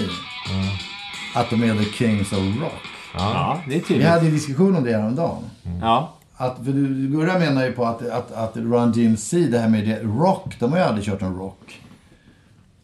[1.34, 2.72] Att de är the kings of rock.
[3.14, 4.08] Ja, det är Vi tydligt.
[4.08, 5.42] hade ju diskussion om det häromdagen.
[5.82, 6.14] Ja.
[6.36, 9.88] Att, för du, Gurra menar ju på att, att, att Run DMC, det här med
[9.88, 11.80] det, rock, de har ju aldrig kört en rock.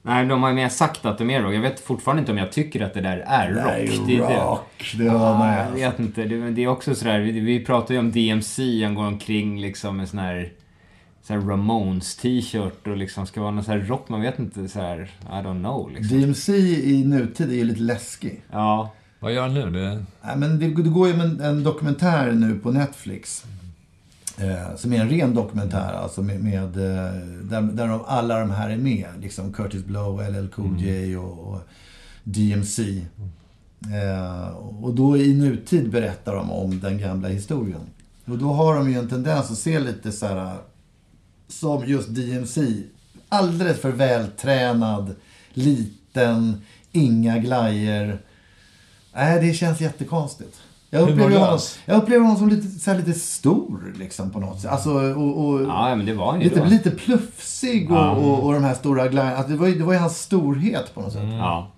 [0.03, 1.55] Nej, de har ju mer sagt att de är rock.
[1.55, 4.07] Jag vet fortfarande inte om jag tycker att det där är rock.
[4.07, 5.59] Det är det, rock, det hör man ju.
[5.59, 6.25] Ja, jag vet inte.
[6.25, 9.97] Det, det är också sådär, vi, vi pratar ju om DMC, han går omkring liksom
[9.97, 10.53] med sån här,
[11.23, 14.81] sån Ramones t-shirt och liksom ska vara någon sån här rock, man vet inte så
[14.81, 16.21] här, I don't know liksom.
[16.21, 16.53] DMC
[16.85, 18.43] i nutid är ju lite läskig.
[18.53, 18.91] Ja.
[19.25, 19.71] Vad gör han nu?
[19.71, 20.05] Det...
[20.23, 23.45] Nej, men det, det går ju en, en dokumentär nu på Netflix.
[24.39, 28.51] Eh, som är en ren dokumentär, alltså med, med eh, där, där de, alla de
[28.51, 29.07] här är med.
[29.21, 31.61] Liksom Curtis Blow, LL Cool J och, och
[32.25, 33.05] DMC.
[33.81, 37.83] Eh, och då i nutid berättar de om den gamla historien.
[38.25, 40.57] Och då har de ju en tendens att se lite så här
[41.49, 42.83] som just DMC.
[43.29, 45.15] Alldeles för vältränad,
[45.55, 48.19] liten, inga glajer.
[49.14, 50.61] Nej, det känns jättekonstigt.
[50.90, 54.70] Jag upplever, honom, jag upplever honom som lite, så lite stor liksom på något sätt.
[54.70, 56.64] Alltså, och, och, Ja, men det var han lite, då.
[56.66, 59.37] lite plufsig och, och, och de här stora glajerna.
[59.37, 61.22] Alltså, det, var ju, det var ju hans storhet på något sätt.
[61.38, 61.70] Ja.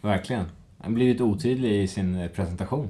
[0.00, 0.42] Verkligen.
[0.78, 2.88] Han har blivit otydlig i sin presentation.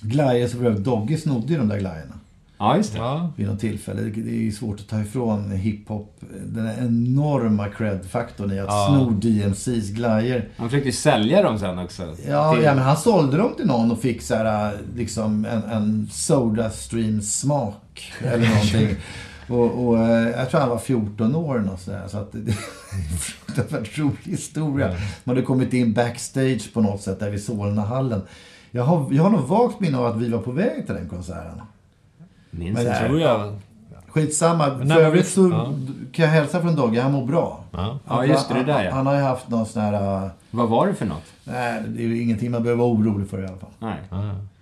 [0.00, 2.14] Glajer så övrigt, Doggy snodde ju de där glajerna.
[2.58, 2.98] Ja, just det.
[2.98, 3.32] Ja.
[3.36, 4.02] vid något tillfälle.
[4.02, 8.86] Det är ju svårt att ta ifrån hiphop den enorma cred-faktorn i att Ja.
[8.90, 10.48] sno DMCs glajer.
[10.56, 12.16] Han försökte ju sälja dem sen också.
[12.28, 15.62] Ja, Till- ja, men han sålde dem till någon och fick så här, liksom en,
[15.62, 18.96] en Sodastream-smak eller någonting.
[19.48, 22.38] och, och eh, jag tror han var 14 år och så, där, så att det
[22.38, 22.42] är
[23.12, 24.88] en fruktansvärt rolig historia.
[25.24, 28.22] Man hade kommit in backstage på något sätt där vid Solnahallen.
[28.70, 31.08] Jag har, jag har nog vagt minne av att vi var på väg till den
[31.08, 31.60] konserten.
[32.58, 33.52] Minns Men det- Tror jag.
[34.08, 34.66] Skitsamma.
[34.78, 35.72] Men när För var vi- övrigt så ja.
[36.12, 37.00] kan jag hälsa från Dogge.
[37.00, 37.60] Han mår bra.
[37.72, 37.98] Ja.
[38.08, 38.90] Ja, just det, det där, ja.
[38.90, 40.22] Han, han har ju haft någon sån här...
[40.24, 41.24] äh, Vad var det för något?
[41.44, 43.70] Nej, det är ju ingenting man behöver vara orolig för i alla fall.
[43.78, 43.96] Nej.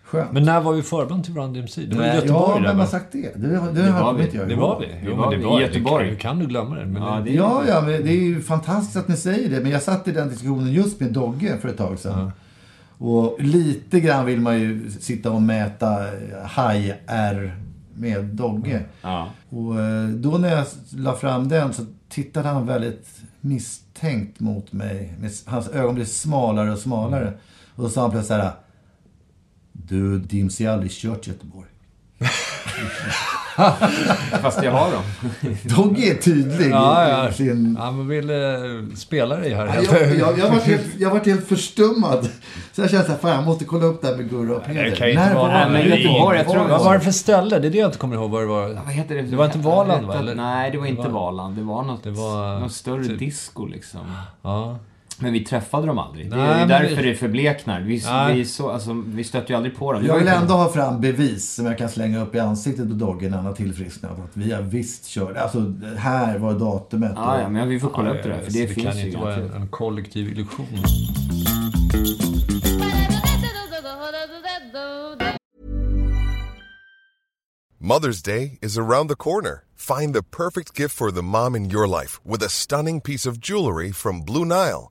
[0.04, 0.32] Skönt.
[0.32, 1.82] Men när var vi förband till Run DMC?
[1.86, 3.18] Det var i Göteborg ja, vem har sagt det?
[3.36, 4.30] Det, det, det, Det har var vi.
[4.36, 4.86] jag Det var vi.
[4.86, 6.08] Det Jo, var men vi det i var Göteborg.
[6.08, 6.84] Hur kan du glömma det?
[6.86, 7.22] Men Ja, det...
[7.24, 9.60] det- Ja, ja, men det är ju fantastiskt att ni säger det.
[9.60, 12.32] Men jag satt i den diskussionen just med Dogge för ett tag sedan.
[12.98, 15.96] Och lite grann vill man ju sitta och mäta
[16.44, 17.56] haj-R
[17.96, 18.84] med Dogge.
[19.02, 19.30] Ja.
[19.50, 23.08] Och eh, då när jag la fram den så tittade han väldigt
[23.40, 25.14] misstänkt mot mig.
[25.46, 27.32] Hans ögon blev smalare och smalare.
[27.74, 28.52] Och då sa han plötsligt så här.
[29.72, 31.68] Du, DMC har aldrig kört Göteborg.
[34.42, 35.02] Fast jag har dem.
[35.76, 37.28] Dogge är tydlig Ja, i, ja.
[37.28, 37.72] i sin...
[37.72, 38.36] Men vill eh,
[38.96, 39.66] spela dig här.
[39.66, 42.28] Ja, jag, jag, jag, var helt, jag var helt förstummad.
[42.72, 44.82] Så jag kände fan jag måste kolla upp det här med Gurra och Peder.
[44.84, 45.96] Ju inte När var Nej, men det?
[45.96, 47.58] Göteborg, jag tror- Vad var det för ställe?
[47.58, 48.68] Det är det jag inte kommer ihåg vad det var.
[48.84, 49.22] Vad heter det?
[49.22, 50.32] Det var inte Valand, va, eller?
[50.32, 51.56] att- Nej, det var inte Valand.
[51.56, 54.00] Det var något, Det var något större typ- disco liksom.
[54.42, 54.78] Ja.
[55.18, 56.30] Men vi träffade dem aldrig.
[56.30, 57.80] Det Nej, är ju men därför vi- det förbleknar.
[57.80, 58.36] Vi, Nej.
[58.36, 60.02] vi, så, alltså, vi stötte ju aldrig på dem.
[60.02, 62.94] Det Jag vill ändå ha fram bevis som jag kan slänga upp i ansiktet på
[62.94, 64.10] Dogge när han har tillfrisknat.
[64.12, 65.36] Att vi har visst kört.
[65.36, 67.12] Alltså, här var datumet.
[67.16, 68.40] Ja, ja, men vi får kolla upp det där.
[68.40, 70.66] För det, det finns kan ju inte vara en, en kollektiv illusion.
[77.80, 79.64] Mother's Day is around the corner.
[79.74, 83.38] Find the perfect gift for the mom in your life with a stunning piece of
[83.40, 84.90] jewelry from Blue Nile.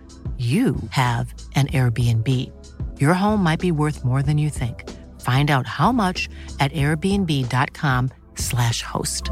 [0.41, 2.27] you have an Airbnb.
[2.99, 4.89] Your home might be worth more than you think.
[5.21, 9.23] Find out how much at airbnb.com/slash host.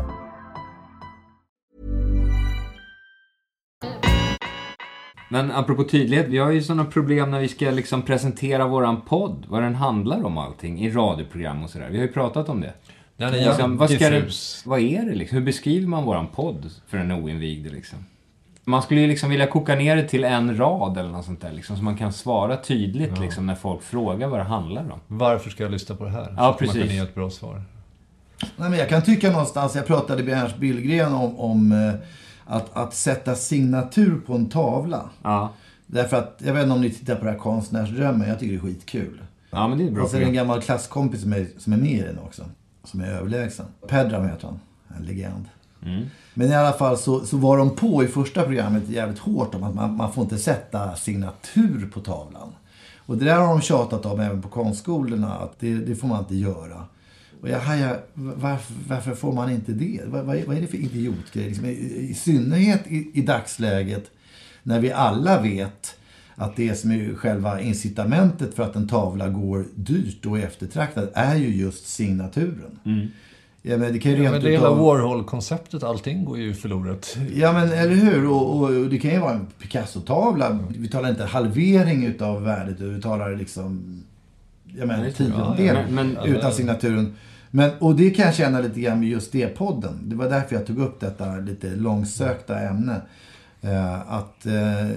[5.31, 9.45] Men apropå tydlighet, vi har ju sådana problem när vi ska liksom presentera våran podd,
[9.47, 11.89] vad den handlar om allting, i radioprogram och sådär.
[11.89, 12.73] Vi har ju pratat om det.
[13.17, 14.29] Den är Liksom, vad, ska det,
[14.65, 15.37] vad är det liksom?
[15.37, 17.99] Hur beskriver man våran podd för en oinvigde liksom?
[18.63, 21.51] Man skulle ju liksom vilja koka ner det till en rad eller något sånt där
[21.51, 24.99] liksom, så man kan svara tydligt liksom när folk frågar vad det handlar om.
[25.07, 26.21] Varför ska jag lyssna på det här?
[26.21, 26.83] Ja, Så att Man precis.
[26.83, 27.61] kan ge ett bra svar.
[28.55, 31.93] Nej, men jag kan tycka någonstans, jag pratade med Ernst Billgren om, om eh,
[32.45, 35.09] att, att sätta signatur på en tavla.
[35.23, 35.53] Ja,
[35.91, 38.59] Därför att, jag vet inte om ni tittar på det här Konstnärsdrömmen, jag tycker det
[38.59, 39.21] är skitkul.
[39.51, 41.73] ja men det är bra Och så är det en gammal klasskompis som är, som
[41.73, 42.45] är med i den också.
[42.83, 43.65] Som är överlägsen.
[43.87, 44.59] Pedram heter han.
[44.97, 45.45] En legend.
[46.39, 49.63] Men i alla fall så, så var de på i första programmet jävligt hårt om
[49.63, 52.49] att man, man får inte sätta signatur på tavlan.
[52.97, 56.19] Och det där har de tjatat om även på konstskolorna, att det, det får man
[56.19, 56.85] inte göra.
[57.41, 60.01] Och jag hajar, varför, varför får man inte det?
[60.07, 61.45] Vad, vad, är- vad är det för idiotgrej?
[61.47, 64.11] Liksom, i, I synnerhet i, i dagsläget
[64.63, 65.95] när vi alla vet
[66.35, 71.09] att det som är själva incitamentet för att en tavla går dyrt och är eftertraktad
[71.13, 72.79] är ju just signaturen.
[72.85, 73.07] Mm.
[73.61, 76.53] Ja, men det kan ju Ja, rent men det hela utav- Warhol-konceptet, allting går ju
[76.53, 77.17] förlorat.
[77.35, 78.27] Ja men eller hur.
[78.29, 80.59] Och, och, och det kan ju vara en Picasso-tavla.
[80.77, 82.79] Vi talar inte halvering utav värdet.
[82.79, 84.03] Vi talar liksom...
[84.77, 87.13] Jag menar tiondel ja, men- men- utan signaturen.
[87.51, 89.93] Men, och det kan jag känna lite grann med just det podden.
[90.03, 93.01] Det var därför jag tog upp detta lite långsökta ämne.
[93.61, 94.89] Eh, att eh,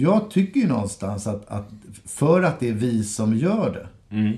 [0.00, 1.68] jag tycker ju någonstans att, att
[2.06, 3.86] för att det är vi som gör det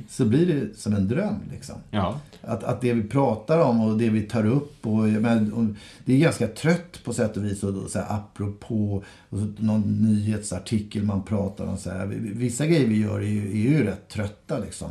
[0.08, 1.74] så blir det som en dröm liksom.
[1.90, 2.20] Ja.
[2.40, 5.64] Att, att det vi pratar om och det vi tar upp och, menar, och
[6.04, 9.52] det är ganska trött på sätt och vis och, och så här, apropå och så,
[9.58, 12.06] någon nyhetsartikel man pratar om så här.
[12.20, 14.88] Vissa grejer vi gör är ju, är ju rätt trötta liksom.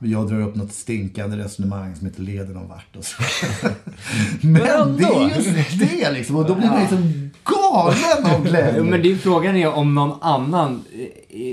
[0.00, 3.22] Jag drar upp något stinkande resonemang som inte leder någon vart och så.
[4.40, 6.36] Men det är just det liksom.
[6.36, 8.82] Och då blir man liksom galen av glädje.
[8.82, 10.84] Men det är frågan är om någon annan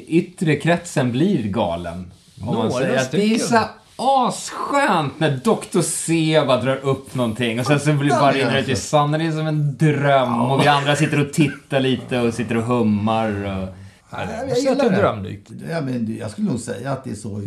[0.08, 2.12] yttre kretsen blir galen.
[2.42, 3.60] Om man Några säger att det är så
[3.98, 5.82] asskönt när Dr.
[5.82, 9.20] C bara drar upp någonting och sen så blir bara rinner det till sanden.
[9.20, 12.64] Det är som en dröm och vi andra sitter och tittar lite och sitter och
[12.64, 13.30] hummar.
[13.30, 13.68] Och...
[14.12, 14.96] Jag jag gillar är det.
[14.96, 15.52] drömlikt.
[15.70, 17.42] Ja, men det- jag skulle nog säga att det är så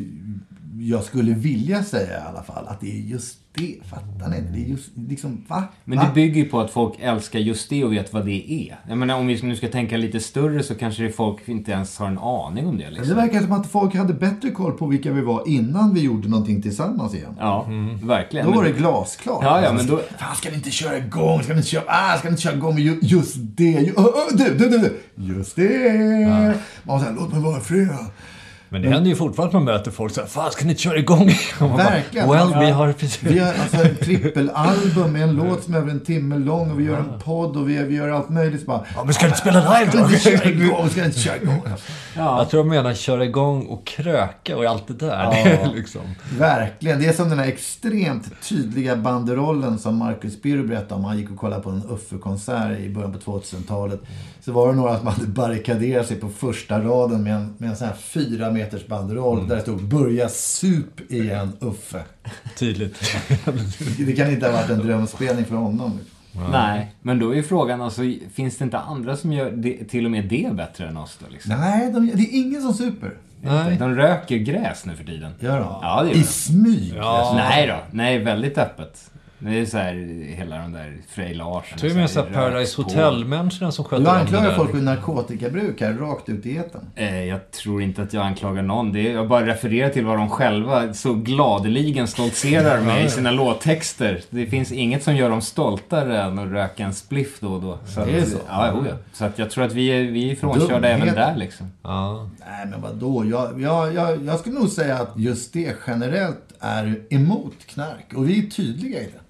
[0.80, 2.66] jag skulle vilja säga i alla fall.
[2.68, 3.74] Att det är just det.
[3.90, 4.40] Fattar ni?
[4.40, 5.62] Det är just liksom, va?
[5.84, 8.76] Men det bygger ju på att folk älskar just det och vet vad det är.
[8.88, 11.98] Jag menar om vi nu ska tänka lite större så kanske det folk inte ens
[11.98, 12.84] har en aning om det.
[12.84, 13.16] Det Liksom.
[13.16, 16.62] verkar som att folk hade bättre koll på vilka vi var innan vi gjorde någonting
[16.62, 17.34] tillsammans igen.
[17.38, 17.66] Ja,
[18.02, 18.46] verkligen.
[18.46, 19.44] Då var Men- det glasklart.
[19.44, 21.42] Ja, ja, men då- Fan, ska vi inte köra igång?
[21.42, 23.64] Ska vi inte köra, ah, ska vi inte köra igång med ju- just det?
[23.64, 25.00] Ju, oh, oh, du, du, du, du.
[25.34, 26.54] Just det.
[26.82, 27.88] Man säger, låt mig vara fred.
[28.70, 30.82] Men det händer ju fortfarande att man möter folk så här, Fan, ska ni inte
[30.82, 31.30] köra igång?
[31.60, 32.28] Man bara, Verkligen.
[32.30, 32.60] Well, Ja.
[32.60, 33.22] vi har precis...
[33.22, 36.80] Vi har alltså ett trippelalbum med en låt som är över en timme lång och
[36.80, 38.66] vi gör en podd och vi, vi gör allt möjligt.
[38.66, 40.50] Bara, Ja, men ska du inte spela live Ska inte då?
[40.64, 40.88] igång?
[40.90, 41.62] Ska vi inte köra igång?
[42.16, 45.30] Jag tror de menar köra igång och kröka och allt det där.
[45.30, 46.00] Det är liksom...
[46.38, 46.98] Verkligen.
[47.00, 51.04] Det är som den här extremt tydliga banderollen som Marcus Birro berättade om.
[51.04, 54.00] Han gick och kollade på en Uffe-konsert i början på 2000-talet.
[54.40, 57.76] Så var det några som hade barrikaderat sig på första raden med en, med en
[57.76, 62.02] sån här fyra meters banderoll där det stod Börja sup igen Uffe.
[62.58, 63.16] Tydligt.
[64.06, 65.98] Det kan inte ha varit en drömspelning för honom.
[66.52, 68.02] Nej, men då är ju frågan alltså,
[68.34, 71.26] finns det inte andra som gör det, till och med det bättre än oss då?
[71.32, 71.54] Liksom?
[71.60, 73.14] Nej, de, det är ingen som super.
[73.42, 73.76] Nej.
[73.76, 75.32] De röker gräs nu för tiden.
[75.40, 75.78] Gör de?
[75.82, 76.24] Ja, det gör I de.
[76.26, 76.94] smyg.
[76.96, 77.32] Ja.
[77.36, 79.10] Nej då, nej väldigt öppet.
[79.40, 79.94] Det är så här,
[80.36, 81.78] hela de där Frej Larsson.
[81.78, 82.82] Tror det är mer så här Paradise.
[82.82, 86.82] Hotel-människorna som sköter Du anklagar folk för narkotikabruk här, rakt ut i etern.
[86.94, 88.92] Eh, Jag tror inte att jag anklagar någon.
[88.92, 93.30] Det är, jag bara refererar till vad de själva så gladeligen stoltserar med i sina
[93.30, 94.20] låttexter.
[94.30, 97.78] Det finns inget som gör dem stoltare än att röka en spliff då och då.
[97.86, 98.38] Så Det är att, så?
[98.48, 98.94] Ja, jo, ja.
[99.12, 101.02] Så att jag tror att vi är, vi är ifrånkörda Dumheter.
[101.02, 101.72] även där liksom.
[101.82, 102.30] Ja.
[102.48, 103.24] Nej, men vadå?
[103.30, 108.12] Jag, jag, jag, jag skulle nog säga att just det generellt är emot knark.
[108.14, 109.20] Och vi är tydliga i det.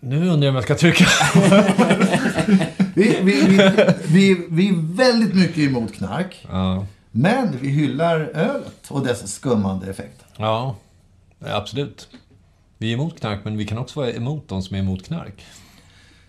[0.00, 1.06] Nu undrar jag om jag ska trycka.
[2.94, 3.60] Vi, vi, vi,
[4.06, 6.46] vi, vi är väldigt mycket emot knark.
[6.50, 6.86] ja.
[7.10, 10.26] Men vi hyllar ölet och dess skummande effekter.
[10.36, 10.76] ja,
[11.40, 12.08] absolut.
[12.78, 15.44] Vi är emot knark, men vi kan också vara emot de som är emot knark.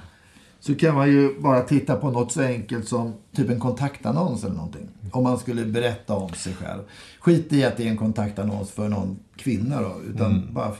[0.60, 4.56] Så kan man ju bara titta på något så enkelt som typ en kontaktannons eller
[4.56, 4.90] någonting.
[5.12, 6.82] Om man skulle berätta om sig själv.
[7.20, 10.02] Skit i att det är en kontaktannons för någon kvinna då.
[10.10, 10.72] Utan bara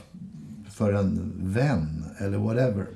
[0.70, 2.86] för en vän eller whatever.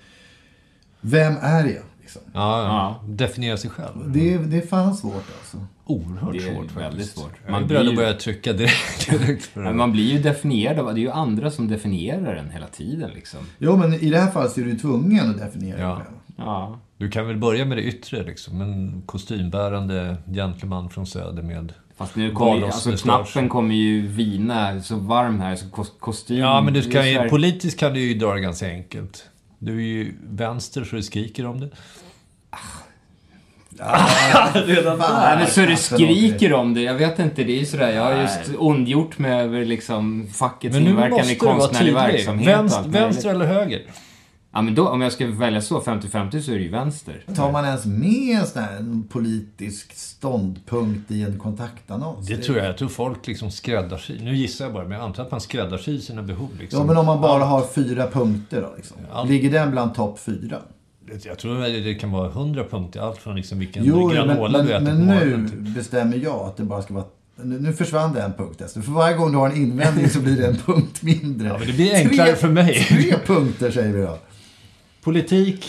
[1.00, 1.82] Vem är jag?
[2.20, 2.40] Liksom.
[2.40, 3.00] Ja, ja.
[3.08, 4.12] Definiera sig själv.
[4.12, 5.56] Det, är, det är fan svårt alltså.
[5.84, 7.18] Oerhört Det är svårt väldigt faktiskt.
[7.18, 7.48] svårt.
[7.50, 9.50] Man att ju- börja trycka direkt, direkt.
[9.54, 13.10] Men man blir ju definierad av, det är ju andra som definierar en hela tiden
[13.14, 13.40] liksom.
[13.58, 15.86] Jo, men i det här fallet så är du tvungen att definiera Ja.
[15.88, 16.16] dig själv.
[16.36, 16.78] Ja.
[16.98, 18.60] Du kan väl börja med det yttre liksom.
[18.60, 24.80] En kostymbärande gentleman från söder med Fast nu kommer ju, alltså knappen kommer ju vina
[24.82, 26.38] så varm här, så kos- kostym.
[26.38, 26.90] Ja, men du så
[27.24, 29.24] ju, politiskt kan du ju dra det ganska enkelt.
[29.64, 31.68] Du är ju vänster så du skriker om det.
[33.78, 36.80] Nej, men så det skriker om det.
[36.82, 37.90] Jag vet inte, det är ju sådär.
[37.90, 41.58] Jag har just ondgjort mig över liksom fackets Men nu inverkan måste i du vara
[41.58, 42.12] konstnärlig tydlig.
[42.12, 43.02] verksamhet och Vänster, allt möjligt.
[43.06, 43.82] vänster eller höger?
[44.54, 47.24] Ja, men då, om jag ska välja så, 50-50, så är det ju vänster.
[47.36, 52.26] Tar man ens med en sån här politisk ståndpunkt i en kontaktannons?
[52.26, 52.66] Det tror jag.
[52.66, 54.20] Jag tror folk liksom skräddarsyr.
[54.22, 56.48] Nu gissar jag bara, men jag antar att man skräddarsyr sina behov.
[56.60, 56.80] Liksom.
[56.80, 58.96] Ja, men om man bara har fyra punkter då liksom.
[59.12, 59.24] Ja.
[59.24, 60.58] Ligger den bland topp fyra?
[61.24, 63.00] Jag tror att det kan vara hundra punkter.
[63.00, 65.48] Allt från liksom vilken Jo, granola men, du äter men, på men nu.
[65.48, 65.58] Typ.
[65.58, 67.04] bestämmer jag att det bara ska vara...
[67.36, 68.62] Nu försvann det en punkt.
[68.72, 71.48] För varje gång du har en invändning så blir det en punkt mindre.
[71.48, 72.74] Ja, men det blir enklare för mig.
[72.88, 74.18] Tre punkter säger vi då.
[75.04, 75.66] Politik.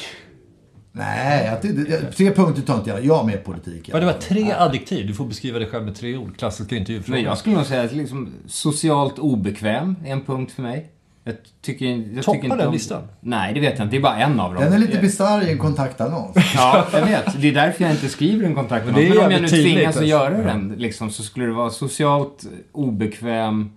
[0.91, 3.05] Nej, att det, tre punkter tar inte jag.
[3.05, 3.89] Jag med politik.
[3.93, 5.07] Ja, det var tre adjektiv.
[5.07, 6.37] Du får beskriva dig själv med tre ord.
[6.37, 7.17] Klassiska intervjufrågor.
[7.17, 10.89] Men jag skulle nog säga att liksom, socialt obekväm är en punkt för mig.
[11.23, 13.01] Jag tycker, jag Toppar tycker inte den om- listan?
[13.21, 13.95] Nej, det vet jag inte.
[13.95, 14.63] Det är bara en av dem.
[14.63, 16.35] Den är lite bisarr i en kontaktannons.
[16.55, 17.41] Ja, jag vet.
[17.41, 18.95] Det är därför jag inte skriver en kontaktannons.
[18.97, 20.03] Men det är Men om jag nu tvingas att alltså.
[20.03, 23.71] göra den, liksom, så skulle det vara socialt obekväm.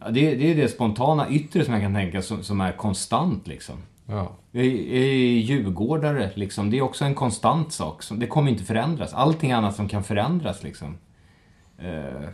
[0.00, 3.46] Ja, det, det är det spontana yttre som jag kan tänka som, som är konstant
[3.46, 3.74] liksom.
[4.06, 4.32] Ja.
[4.50, 6.70] Jag är, jag är djurgårdare liksom.
[6.70, 8.02] Det är också en konstant sak.
[8.02, 9.14] Som, det kommer inte förändras.
[9.14, 10.96] Allting annat som kan förändras liksom.
[11.78, 12.28] Eh,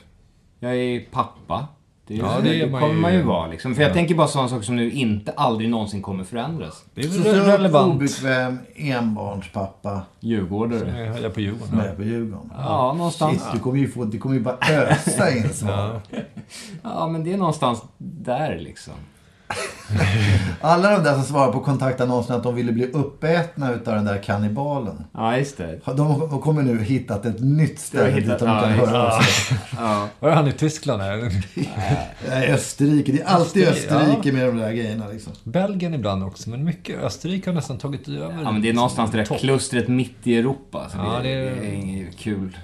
[0.61, 1.67] jag är pappa.
[2.07, 3.75] Det, är, Ja, det, det man kommer ju- man ju vara liksom.
[3.75, 6.85] För jag tänker bara sådana saker som nu inte aldrig någonsin kommer förändras.
[6.95, 7.95] Det är väl relevant.
[7.95, 11.05] obekväm enbarnspappa Djurgårdare.
[11.05, 11.69] Jag höll på Djurgården.
[11.69, 12.53] som är på Djurgården.
[12.57, 13.43] Ja, någonstans.
[13.43, 16.01] Shit, du kommer ju få, det kommer ju bara ösa in svar.
[16.83, 18.95] Ja, men det är någonstans där liksom.
[20.61, 24.23] Alla de där som svarar på kontaktannonsen att de ville bli uppätna utav den där
[24.23, 25.05] kannibalen.
[25.15, 25.81] Ja, just det.
[25.85, 25.95] De
[26.31, 29.21] de kommer nu hittat ett nytt ställe har dit hittat- de kan ja, höra av
[29.21, 29.59] sig.
[29.77, 30.09] Ja.
[30.21, 31.03] Var är han i Tyskland?
[31.03, 31.33] Här?
[32.29, 33.13] Nej, Österrike.
[33.13, 35.33] Det är alltid Österrike, Österrike med de där grejerna liksom.
[35.45, 37.03] Belgien ibland också, men mycket.
[37.03, 38.43] Österrike har nästan tagit över.
[38.43, 39.39] ja, men det är någonstans det där Topp.
[39.39, 40.87] klustret mitt i Europa.
[40.93, 42.59] Så Ja, det, det det, är- är inget kul.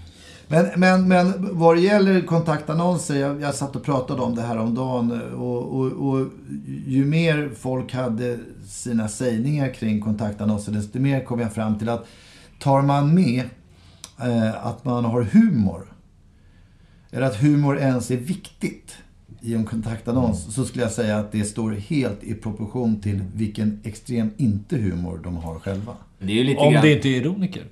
[0.49, 4.59] Men, men, men vad det gäller kontaktannonser, jag, jag satt och pratade om det här
[4.59, 6.27] om dagen och, och, och
[6.87, 12.07] ju mer folk hade sina sägningar kring kontaktannonser, desto mer kom jag fram till att
[12.59, 13.45] tar man med
[14.21, 15.93] eh, att man har humor,
[17.11, 18.97] eller att humor ens är viktigt
[19.41, 23.81] i en kontaktannons, så skulle jag säga att det står helt i proportion till vilken
[23.85, 25.93] extrem inte-humor de har själva.
[26.19, 26.83] Det är ju lite Om grann...
[26.83, 27.65] det inte är ironiker.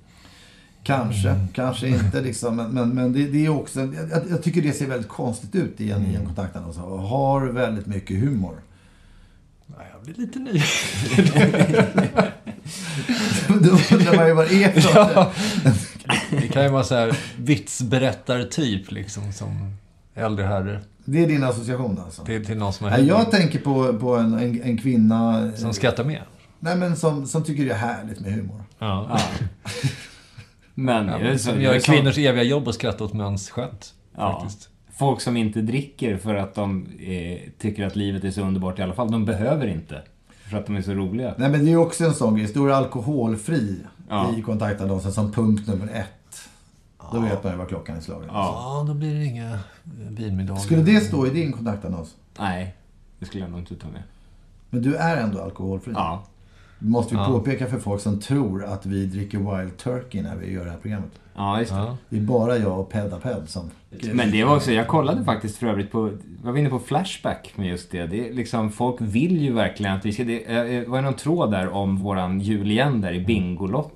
[0.82, 2.56] Kanske, kanske inte liksom.
[2.56, 5.80] Men, men, men det, det är också, jag, jag tycker det ser väldigt konstigt ut
[5.80, 6.78] i en, i en kontaktannons.
[6.78, 8.54] Och har väldigt mycket humor.
[9.66, 10.52] Nej, jag blir lite ny.
[13.48, 15.34] Då undrar man ju vad det är för något.
[16.30, 19.76] Det kan ju vara så här vitsberättartyp liksom, som
[20.14, 20.80] äldre herre.
[21.04, 22.24] Det är din association alltså?
[22.24, 25.52] Till, till någon som Nej, jag tänker på, på en, en, en kvinna...
[25.56, 26.22] Som skrattar med.
[26.60, 28.64] Nej, men som, som tycker det är härligt med humor.
[28.78, 29.20] Ja.
[30.74, 33.50] Men, Ja, jag är men så- som gör kvinnors eviga jobb och skratta åt mäns
[33.50, 33.94] skämt.
[34.16, 34.32] Ja.
[34.40, 34.68] Faktiskt.
[34.98, 38.82] Folk som inte dricker för att de eh, tycker att livet är så underbart i
[38.82, 39.10] alla fall.
[39.10, 40.02] De behöver inte.
[40.50, 41.34] För att de är så roliga.
[41.38, 42.48] Nej, men det är ju också en sån grej.
[42.48, 43.76] Står det alkoholfri
[44.08, 44.34] Ja.
[44.36, 46.08] i kontaktannonsen som punkt nummer ett.
[47.12, 48.28] Då vet man ju vad klockan är slagen.
[48.32, 49.58] Ja, då blir det inga
[50.08, 50.60] vinmiddagar.
[50.60, 52.14] Skulle det stå i din kontaktannons?
[52.38, 52.74] Nej,
[53.18, 54.02] det skulle jag nog inte ta med.
[54.70, 55.92] Men du är ändå alkoholfri?
[55.96, 56.24] Ja.
[56.82, 57.26] Det måste vi Ja.
[57.26, 60.78] påpeka för folk som tror att vi dricker Wild Turkey när vi gör det här
[60.78, 61.10] programmet.
[61.36, 61.78] Ja, just det.
[61.78, 61.96] Ja.
[62.08, 63.70] Det är bara jag och Pedda Ped som...
[64.12, 66.10] Men det var också, jag kollade faktiskt för övrigt på,
[66.42, 68.06] var vi inne på Flashback med just det.
[68.06, 71.50] det är liksom, folk vill ju verkligen att vi ska, det eh, var någon tråd
[71.50, 73.90] där om våran jul igen där i Bingolotto.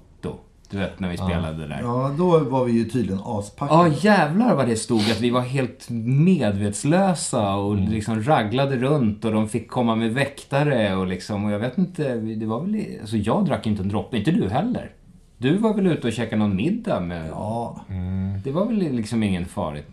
[0.70, 1.80] Du vet när vi spelade där.
[1.82, 3.94] Ja, då var vi ju tydligen Ja, aspackade.
[4.00, 9.48] jävlar vad det stod att vi var helt medvetslösa och liksom raglade runt och de
[9.48, 13.44] fick komma med väktare och liksom, och jag vet inte, det var väl, alltså jag
[13.44, 14.90] drack inte en droppe, inte du heller.
[15.38, 17.28] Du var väl ute och käkade någon middag med...
[17.30, 17.80] Ja.
[18.44, 19.86] Det var väl liksom ingen farligt.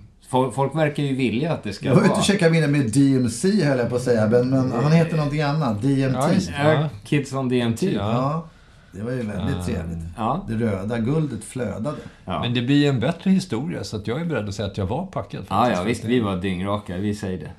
[0.54, 2.12] Folk, verkar ju vilja att det ska Jag var vara...
[2.12, 4.28] ute och käkade middag med DMC höll jag på att säga.
[4.28, 5.82] Men, men han heter någonting annat.
[5.82, 6.18] DMT.
[6.58, 6.74] Ja.
[6.74, 7.84] Ja, Kids on DMT.
[7.84, 8.46] Ja.
[8.94, 9.98] Ja, det var ju väldigt trevligt.
[10.18, 10.46] Ja.
[10.48, 11.98] Det röda guldet flödade.
[12.26, 12.42] Ja.
[12.42, 14.86] Men det blir en bättre historia, så att jag är beredd att säga att jag
[14.86, 15.46] var packad.
[15.50, 15.80] Ja, faktiskt.
[15.80, 16.04] ja, visst.
[16.04, 16.98] Vi var dyngraka.
[16.98, 17.52] Vi säger det.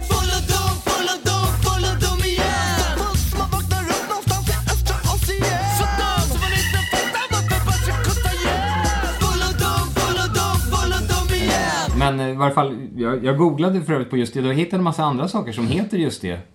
[11.99, 14.41] Men eh, i varje fall, jag, jag googlade för övrigt på just det.
[14.41, 16.54] Då hittade en massa andra saker som heter just det.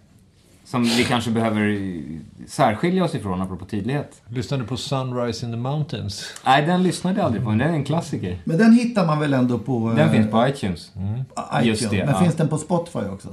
[0.70, 4.22] Som vi kanske behöver eh, särskilja oss ifrån, apropå tydlighet.
[4.28, 6.34] Lyssnade på Sunrise in the Mountains.
[6.46, 8.38] Nej, den lyssnade jag aldrig på, men den är en klassiker.
[8.44, 9.90] Men den hittar man väl ändå på...
[9.90, 10.92] Den eh, finns på iTunes.
[10.96, 11.66] iTunes.
[11.66, 12.20] Just det, Men ja.
[12.20, 13.30] finns den på Spotify också?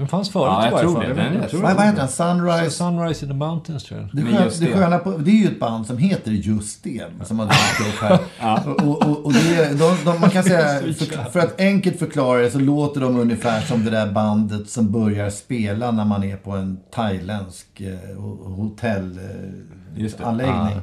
[0.00, 1.14] Den fanns förut Ja, jag i varje tror fall.
[1.16, 1.30] det.
[1.40, 2.08] jag tror Vad, heter den?
[2.08, 2.70] Sunrise?
[2.70, 4.08] Sunrise in the Mountains, tror jag.
[4.12, 4.66] Det, Men skön, just det.
[4.66, 4.72] det.
[4.72, 8.00] sköna på, det är ju ett band som heter just det, som har dykt upp
[8.38, 8.68] här.
[8.88, 12.40] Och, och, och det, är- de, de, man kan säga, för, för att enkelt förklara
[12.40, 16.36] det så låter de ungefär som det där bandet som börjar spela när man är
[16.36, 18.20] på en thailändsk eh,
[18.56, 20.80] hotellanläggning.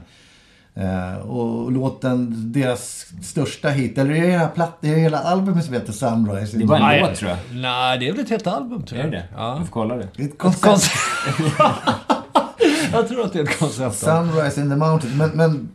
[0.80, 5.66] Eh, och låten, deras största hit, eller är det hela, platt, är det hela albumet
[5.66, 6.58] som heter Sunrise?
[6.58, 7.40] Det var en Nej, låt, tror jag.
[7.54, 9.12] Nej, det är väl ett helt album, tror Är jag.
[9.12, 9.28] det det?
[9.36, 9.50] Ja.
[9.58, 10.08] Jag får kolla det.
[10.16, 10.64] Det är ett Ett koncept.
[10.64, 10.96] koncept.
[12.92, 13.96] jag tror att det är ett koncept.
[13.96, 15.18] Sunrise in the mountain.
[15.18, 15.70] Men, men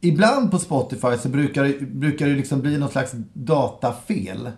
[0.00, 4.50] ibland på Spotify så brukar det, brukar det liksom bli något slags datafel.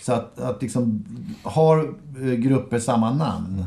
[0.00, 1.04] Så att, att liksom,
[1.42, 3.64] har eh, grupper samma namn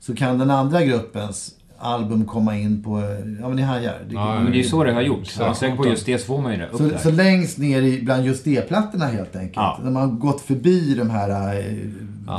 [0.00, 3.00] så kan den andra gruppens album komma in på,
[3.40, 3.94] ja men ni hajar.
[4.08, 5.40] Det, Ja, Men det är ju så det har gjort.
[5.40, 6.68] Är säker på just det så får man ju det.
[6.72, 9.56] Så, så längst ner i, bland just det-plattorna helt enkelt.
[9.56, 9.80] Ja.
[9.82, 12.36] När man gått förbi de här eh,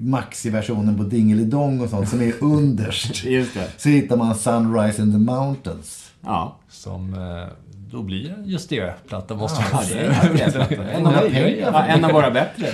[0.00, 3.24] maxi-versionen på Dingelidong och sånt som är underst.
[3.24, 3.68] Just det.
[3.76, 6.10] Så hittar man Sunrise in the Mountains.
[6.24, 6.56] Ja.
[6.68, 7.48] Som, eh,
[7.90, 10.40] då blir det just det-platta, måste Ja, det
[10.74, 11.48] är en av Ja, pengar.
[11.72, 12.66] ja, en av våra bättre.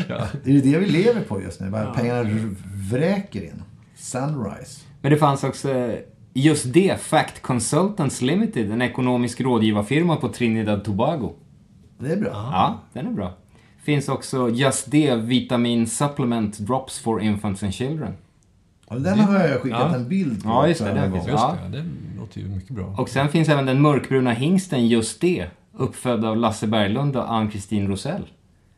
[0.44, 1.70] Det är det vi lever på just nu.
[1.70, 2.54] Bara Pengarna r-
[2.90, 3.62] vräker in.
[3.96, 4.80] Sunrise.
[5.04, 5.94] Men det fanns också eh,
[6.32, 11.32] just det, Fact Consultants Limited, en ekonomisk rådgivarfirma på Trinidad Tobago.
[11.98, 12.30] Det är bra.
[12.32, 13.32] Ja, den är bra.
[13.82, 18.12] Finns också Just det, Vitamin Supplement Drops for Infants and Children.
[18.88, 19.96] Ja, den har jag skickat Ja.
[19.96, 20.48] en bild på.
[20.48, 21.26] Ja, just det, den en finns.
[21.26, 21.56] Ja.
[21.70, 21.84] det, det
[22.18, 22.94] låter ju mycket bra.
[22.98, 27.88] Och sen finns även den mörkbruna hingsten Just det, uppfödd av Lasse Berglund och Ann-Kristin
[27.88, 28.22] Rosell.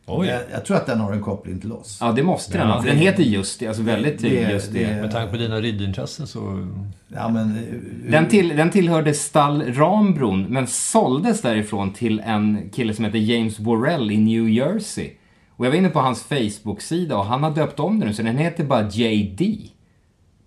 [0.09, 0.27] Oj.
[0.29, 1.99] Jag, jag tror att den har en koppling till oss.
[2.01, 2.83] Ja, det måste den Ja.
[2.87, 4.87] Den heter Just det, alltså väldigt Det- Just det.
[4.87, 6.69] det- Med tanke på dina ridintressen så...
[7.09, 7.51] Ja, men...
[7.59, 13.19] eh, Den, till, den tillhörde stall Rambron, men såldes därifrån till en kille som heter
[13.19, 15.11] James Worrell i New Jersey.
[15.57, 18.23] Och jag var inne på hans Facebook-sida och han har döpt om den nu, så
[18.23, 19.71] den heter bara JD.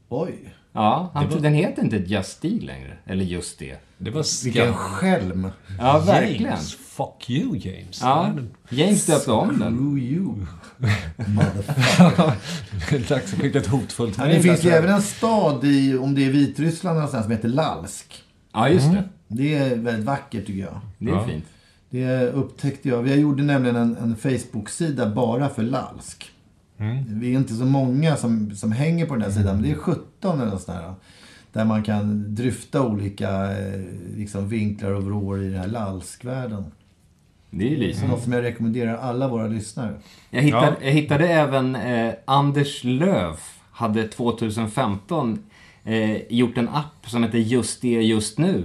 [0.09, 0.33] Oj.
[0.73, 2.97] Ja, han, den heter inte Just D längre.
[3.05, 3.75] Eller just det.
[3.97, 4.73] Det var Vilken skam.
[4.73, 5.47] skälm.
[5.79, 6.43] Ja, verkligen.
[6.43, 7.99] James, fuck you James.
[8.01, 8.33] Ja,
[8.69, 9.77] James döpte om den.
[9.77, 10.45] Screw you.
[11.27, 13.09] Motherfucker.
[13.09, 14.77] dags att skicka ett hotfullt Ja, det finns ju jag.
[14.77, 18.23] även en stad i, om det är Vitryssland någonstans, som heter Lalsk.
[18.53, 19.03] Ja, just det.
[19.27, 20.79] Det är väldigt vackert tycker jag.
[20.97, 21.25] Det är Ja.
[21.27, 21.45] fint.
[21.89, 23.01] Det upptäckte jag.
[23.01, 26.31] Vi gjorde nämligen en, en Facebook-sida bara för Lalsk.
[27.07, 29.75] Vi är inte så många som, som hänger på den här sidan, men det är
[29.75, 30.93] 17 eller något sånt där.
[31.53, 33.81] Där man kan dryfta olika eh,
[34.15, 36.63] liksom, vinklar och vrår i den här Lalskvärlden.
[37.49, 38.13] Det är lysande.
[38.13, 39.93] något som jag rekommenderar alla våra lyssnare.
[40.29, 40.85] Jag hittade, Ja.
[40.85, 45.39] jag hittade även eh, Anders Löf hade 2015
[45.83, 48.63] eh, gjort en app som heter Just det just nu.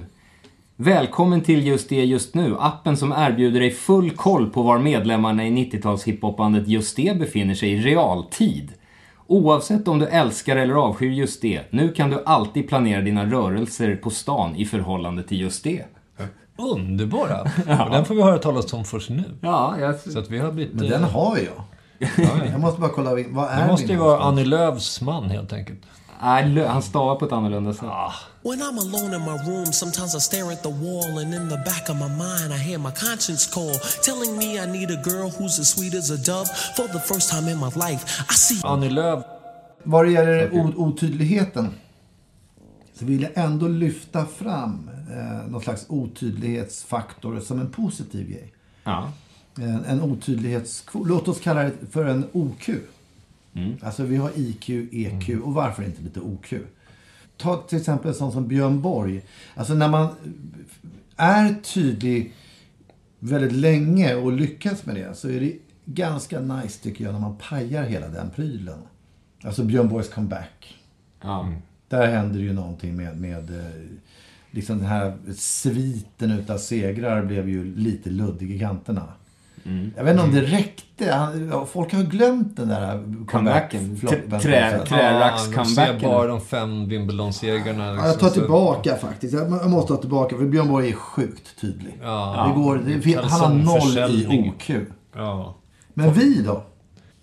[0.77, 5.47] Välkommen till Just det just nu, appen som erbjuder dig full koll på var medlemmarna
[5.47, 8.73] i 90-tals hiphopbandet Just det befinner sig i realtid.
[9.27, 13.97] Oavsett om du älskar eller avskyr just det, nu kan du alltid planera dina rörelser
[13.97, 15.85] på stan i förhållande till just det.
[16.59, 17.41] Underbara!
[17.85, 19.25] Och den får vi höra talas om först nu.
[19.41, 20.01] Ja, jag...
[20.01, 20.75] Så att vi har blivit...
[20.75, 21.65] Men eh, den har jag.
[22.53, 24.23] Jag måste bara kolla, vad är Det måste ju vara?
[24.23, 25.81] Annie Lööfs man helt enkelt.
[26.23, 27.83] Nej, han stavar på ett annorlunda sätt.
[28.43, 31.57] When I'm alone in my room, sometimes I stare at the wall, and in the
[31.57, 35.31] back of my mind, I hear my conscience call, telling me I need a girl
[35.31, 36.47] who's as sweet as a dove.
[36.77, 38.61] For the first time in my life, I see.
[38.65, 39.25] Annie Lööf.
[39.87, 41.75] Vad det gäller otydligheten
[42.95, 48.53] så vill jag ändå lyfta fram eh, någon slags otydlighetsfaktor som en positiv grej.
[48.85, 49.13] Ja.
[49.59, 51.09] En, en otydlighetskvot.
[51.09, 52.71] Låt oss kalla det för en OQ.
[53.83, 56.55] Alltså vi har IQ, EQ och varför inte lite OQ?
[57.37, 59.23] Ta till exempel en sån som Björn Borg.
[59.55, 60.09] Alltså när man
[61.17, 62.33] är tydlig
[63.19, 67.37] väldigt länge och lyckas med det så är det ganska nice tycker jag när man
[67.37, 68.79] pajar hela den prylen.
[69.43, 70.77] Alltså Björn Borgs comeback.
[71.23, 71.53] Ja.
[71.95, 73.67] Där händer ju någonting med, med eh,
[74.51, 79.03] liksom den här sviten utav segrar blev ju lite luddig i kanterna.
[79.97, 81.13] Jag vet inte om det räckte.
[81.13, 83.99] Han, ja, folk har glömt den där Comebacken.
[84.03, 85.55] Ja, Träracks-comebacken.
[85.57, 87.85] de ser bara de fem Wimbledon-segrarna.
[87.87, 89.35] Ja, liksom, jag tar tillbaka faktiskt.
[89.35, 91.99] Jag måste ta tillbaka för Björn Borg är sjukt tydlig.
[92.03, 92.47] Ja.
[92.49, 94.49] Det går, det, han har noll i.
[94.49, 94.71] OQ.
[95.17, 95.55] Ja.
[95.95, 96.65] Men vi då?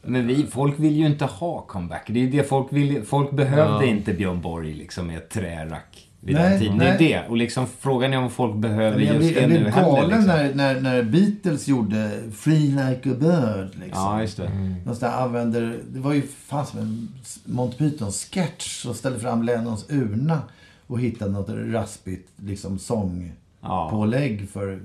[0.04, 2.04] Men vi, folk vill ju inte ha comeback.
[2.08, 3.04] Det är det folk vill.
[3.04, 6.78] Folk behövde inte Björn Borg liksom med ett trärack vid Nej, den tiden.
[6.78, 6.96] nej.
[7.00, 7.30] Det är det.
[7.30, 9.74] Och liksom frågan är om folk behöver Men jag just blev, det jag nu blev
[9.74, 9.92] heller.
[9.92, 10.28] galen Liksom.
[10.28, 13.70] när, när, när Beatles gjorde Free Like a Bird.
[13.80, 14.04] Liksom.
[14.04, 14.52] Ja, just det.
[14.86, 17.08] De sådär använder, det var ju fan som en
[17.46, 20.42] Monty Python-sketch och ställde fram Lennons urna
[20.88, 24.80] och hittade något raspigt liksom, sångpålägg för...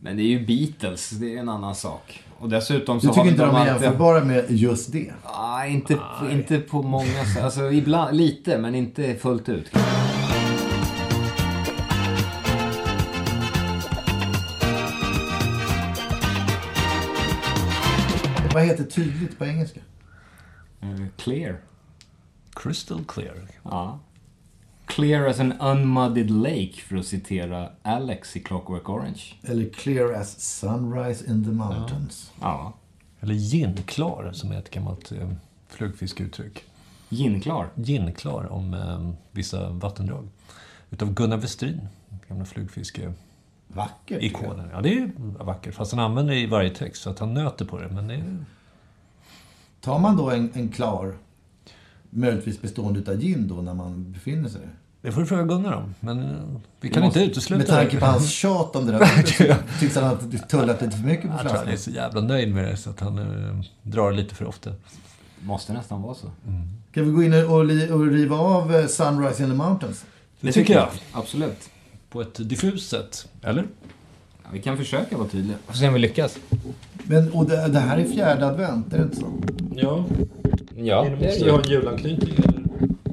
[0.00, 1.10] Men det är ju Beatles.
[1.10, 2.22] Det är en annan sak.
[2.42, 5.12] Och dessutom så Du tycker har inte de är alltid- jämförbara med just det?
[5.24, 5.98] Ah, inte,
[6.30, 7.42] inte på många sätt.
[7.44, 9.70] Alltså ibland, lite, men inte fullt ut.
[18.54, 19.80] Vad heter tydligt på engelska?
[20.80, 21.56] Eh, Clear.
[22.54, 23.34] Crystal clear.
[23.62, 23.98] Ja.
[24.94, 29.34] Clear as an unmuddied lake, för att citera Alex i Clockwork Orange.
[29.42, 32.32] Eller clear as sunrise in the mountains.
[32.40, 32.72] Ja.
[33.20, 35.30] Eller ginklar, som är ett gammalt eh,
[35.68, 36.64] flugfiskeuttryck.
[37.08, 37.68] Ginklar.
[37.74, 40.28] Ginklar om eh, vissa vattendrag.
[40.90, 41.80] Utav Gunnar Westrin,
[42.28, 43.12] gamla flugfiske
[43.68, 44.22] Vackert.
[44.22, 44.68] ikonen.
[44.72, 45.10] Ja, det är
[45.44, 45.74] vackert.
[45.74, 47.88] Fast han använder det i varje text, så att han nöter på det.
[47.88, 48.44] Men det är...
[49.80, 51.16] Tar man då en, en klar,
[52.10, 54.70] möjligtvis bestående utav gin då när man befinner sig där?
[55.02, 55.94] Det får du fråga Gunnar om.
[56.00, 56.36] Men
[56.80, 58.00] vi kan måste- inte utesluta Med tanke det.
[58.00, 59.22] på hans tjat om det där.
[59.80, 60.16] Tycks han ha
[60.48, 61.78] tullat lite för mycket på Jag tror han är flaskan?
[61.78, 64.70] så jävla nöjd med det, så att han eh, drar lite för ofta.
[65.40, 66.26] Måste nästan vara så.
[66.90, 70.04] Ska vi gå in och, li- och riva av eh, Sunrise in the Mountains?
[70.40, 70.88] Det tycker jag.
[71.12, 71.70] Absolut.
[72.10, 73.28] På ett diffust sätt.
[73.42, 73.64] Eller?
[74.42, 75.56] Ja, vi kan försöka vara tydliga.
[75.66, 76.38] Och se om vi lyckas.
[77.04, 79.26] Men, och det, det här är fjärde advent, är det inte så?
[79.74, 80.04] Ja.
[80.76, 82.61] Ja, Det måste ju ha en julanknytning, eller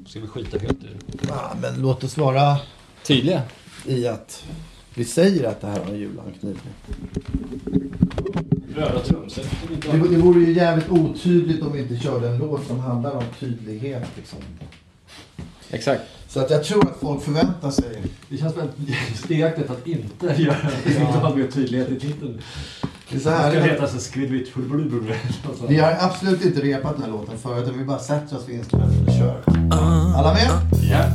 [0.10, 0.88] ska vi skita helt i?
[1.28, 2.58] Ja, men låt oss vara
[3.04, 3.42] Tydliga.
[3.86, 4.44] i att
[4.94, 6.74] vi säger att det här har en julanknytning.
[8.76, 9.48] Röda trumset.
[9.92, 13.24] Det, det vore ju jävligt otydligt om vi inte körde en låt som handlar om
[13.40, 14.08] tydlighet.
[14.16, 14.40] Liksom.
[15.70, 16.02] Exakt.
[16.28, 18.02] Så att jag tror att folk förväntar sig...
[18.30, 20.90] Det känns väldigt stegaktigt att inte göra det.
[20.92, 22.42] Inte ha mer tydlighet i titeln.
[23.12, 25.18] Det är så Det ska här, heta så skvidvitt blubblubblubblub.
[25.68, 27.64] vi har absolut inte repat den här låten förut.
[27.64, 29.44] utan Vi bara sätter oss vid instrumentet och kör.
[30.16, 30.50] Alla med?
[30.92, 31.06] Ja.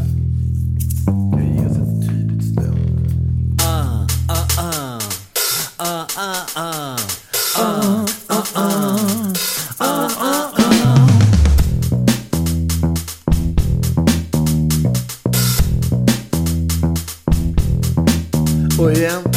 [18.78, 19.33] Och igen.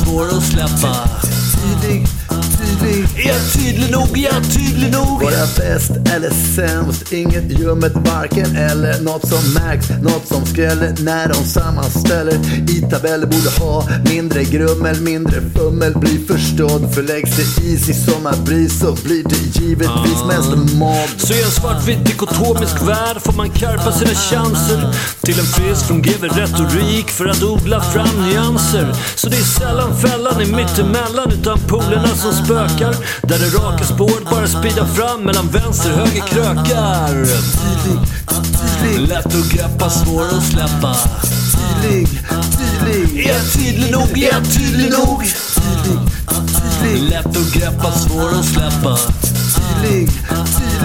[0.00, 1.31] Att greppa,
[2.92, 3.26] tydlig.
[3.26, 4.18] Är jag tydlig nog?
[4.18, 5.22] Är jag tydlig nog?
[5.22, 11.28] Vara bäst eller sämst, inget ljummet varken eller Något som märks, något som skräller när
[11.28, 12.34] de sammanställer
[12.70, 18.78] I tabeller borde ha mindre grummel, mindre fummel Bli förstådd, förläggs det is i sommarbris
[18.80, 23.92] så blir det givetvis mest mobb Så i en svartvit dikotomisk värld får man karpa
[23.92, 28.94] sina chanser till en frisk fungerande retorik för att odla fram nyanser.
[29.14, 32.96] Så det är sällan fällan är mittemellan utan polerna som spökar ökar.
[33.22, 37.26] Där det raka spåret bara speedar fram mellan vänster höger krökar.
[38.98, 40.96] Lätt att greppa, svår att släppa.
[41.82, 42.08] Tydlig,
[42.88, 43.26] tydlig.
[43.26, 44.18] Är jag tydlig nog?
[44.18, 45.24] Är jag tydlig nog?
[47.10, 48.98] Lätt att greppa, svår att släppa.
[49.72, 50.08] Tydlig,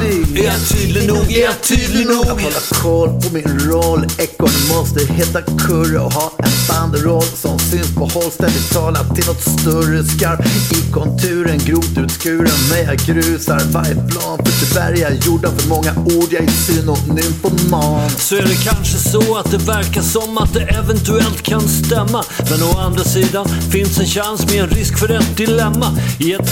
[0.01, 0.43] tydlig.
[0.43, 1.31] Är jag tydlig nog?
[1.31, 2.25] Är jag tydlig nog?
[2.25, 4.05] Hålla koll på min roll.
[4.17, 8.31] Ekorren måste heta kurre och ha en banderoll som syns på håll.
[8.31, 11.57] Ständigt tala till något större skarp i konturen.
[11.57, 14.37] Grovt utskuren när jag grusar varje plan.
[14.45, 16.27] För tyvärr är jag gjord av för många ord.
[16.29, 18.09] Jag är synonym på man.
[18.09, 22.23] Så är det kanske så att det verkar som att det eventuellt kan stämma.
[22.49, 25.97] Men å andra sidan finns en chans med en risk för ett dilemma.
[26.19, 26.49] I ett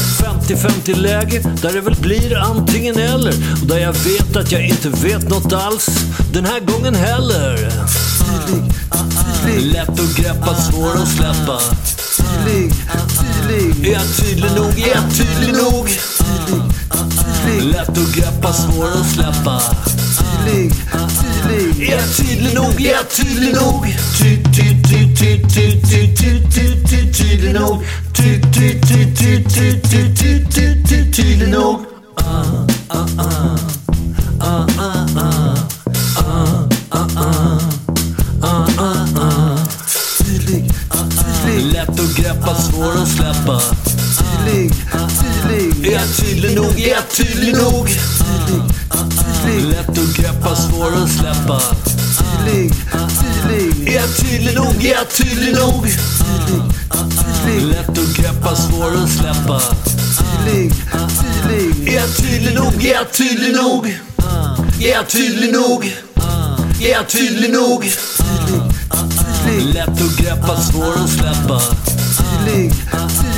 [0.47, 3.33] 50-50 läge där det väl blir antingen eller.
[3.61, 5.89] Och där jag vet att jag inte vet något alls
[6.33, 7.55] den här gången heller.
[7.55, 8.71] Tydlig,
[9.45, 9.73] tydlig.
[9.73, 11.59] Lätt att greppa, svår att släppa.
[12.17, 12.73] Tydlig,
[13.49, 13.87] tydlig.
[13.87, 14.79] Är jag tydlig nog?
[14.79, 15.89] Är jag tydlig nog?
[17.45, 19.61] Tydlig, Lätt att greppa, svår att släppa.
[20.45, 20.73] Tydlig,
[21.45, 21.89] tydlig.
[21.89, 22.81] Är jag tydlig nog?
[22.85, 23.95] Är jag tydlig nog?
[24.21, 27.83] Ty, ty, ty, ty, ty, ty, ty, ty, ty, tydlig nog?
[28.13, 31.94] Ty, ty, ty, ty, ty, ty, ty, ty, ty, tydlig nog?
[40.17, 40.71] Tydlig,
[41.45, 41.73] tydlig.
[41.73, 43.61] Lätt att greppa, svår att släppa.
[44.45, 44.73] Tydlig,
[45.43, 45.91] tydlig.
[45.91, 46.79] Är jag tydlig nog?
[46.79, 47.89] Är jag tydlig nog?
[49.69, 51.61] Lätt att greppa, svår att släppa.
[52.17, 52.73] Tydlig,
[53.49, 53.87] tydlig.
[53.87, 54.85] Är jag tydlig nog?
[54.85, 55.87] Är jag tydlig nog?
[57.61, 59.61] Lätt att greppa, svår att släppa.
[60.35, 60.71] Tydlig,
[61.43, 61.87] tydlig.
[61.89, 62.85] Är jag tydlig nog?
[62.85, 63.85] Är jag tydlig nog?
[64.81, 65.85] Är jag tydlig nog?
[66.81, 67.83] Är jag tydlig nog?
[69.73, 71.61] Lätt att greppa, svår att släppa.
[72.45, 72.73] Tydlig,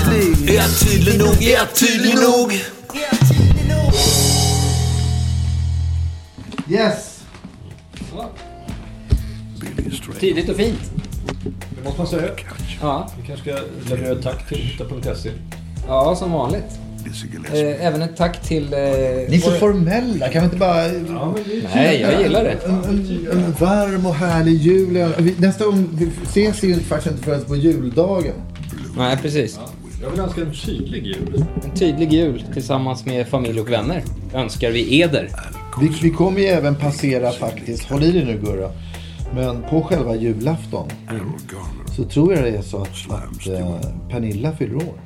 [0.07, 0.49] tydlig.
[0.49, 1.43] Är jag tydlig nog?
[1.43, 2.53] Är jag tydlig nog?
[6.69, 7.19] Yes!
[10.19, 10.79] Tidigt och fint.
[11.69, 12.31] Det måste man säga.
[12.81, 15.31] Ja, Vi kanske ska leverera ett tack till hitta.se.
[15.87, 16.79] ja som vanligt.
[17.53, 18.73] Eh, även ett tack till...
[18.73, 18.83] Eh, Ni
[19.35, 20.87] är så vår- formella, kan vi inte bara...
[21.75, 22.57] Nej, jag gillar det.
[22.65, 25.13] En, en, en varm och härlig jul.
[25.37, 28.33] Nästa gång vi ses ju faktiskt inte förrän på juldagen.
[28.97, 29.59] Nej, precis.
[30.01, 31.45] Jag vill önska en tydlig jul.
[31.63, 34.03] En tydlig jul tillsammans med familj och vänner
[34.33, 35.29] önskar vi eder.
[35.81, 38.71] Vi, vi kommer ju även passera faktiskt, håll i dig nu Gurra,
[39.35, 40.87] men på själva julafton
[41.95, 43.75] så tror jag det är så att, att eh,
[44.09, 44.99] Pernilla fyller år.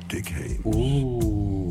[0.64, 1.70] Oh.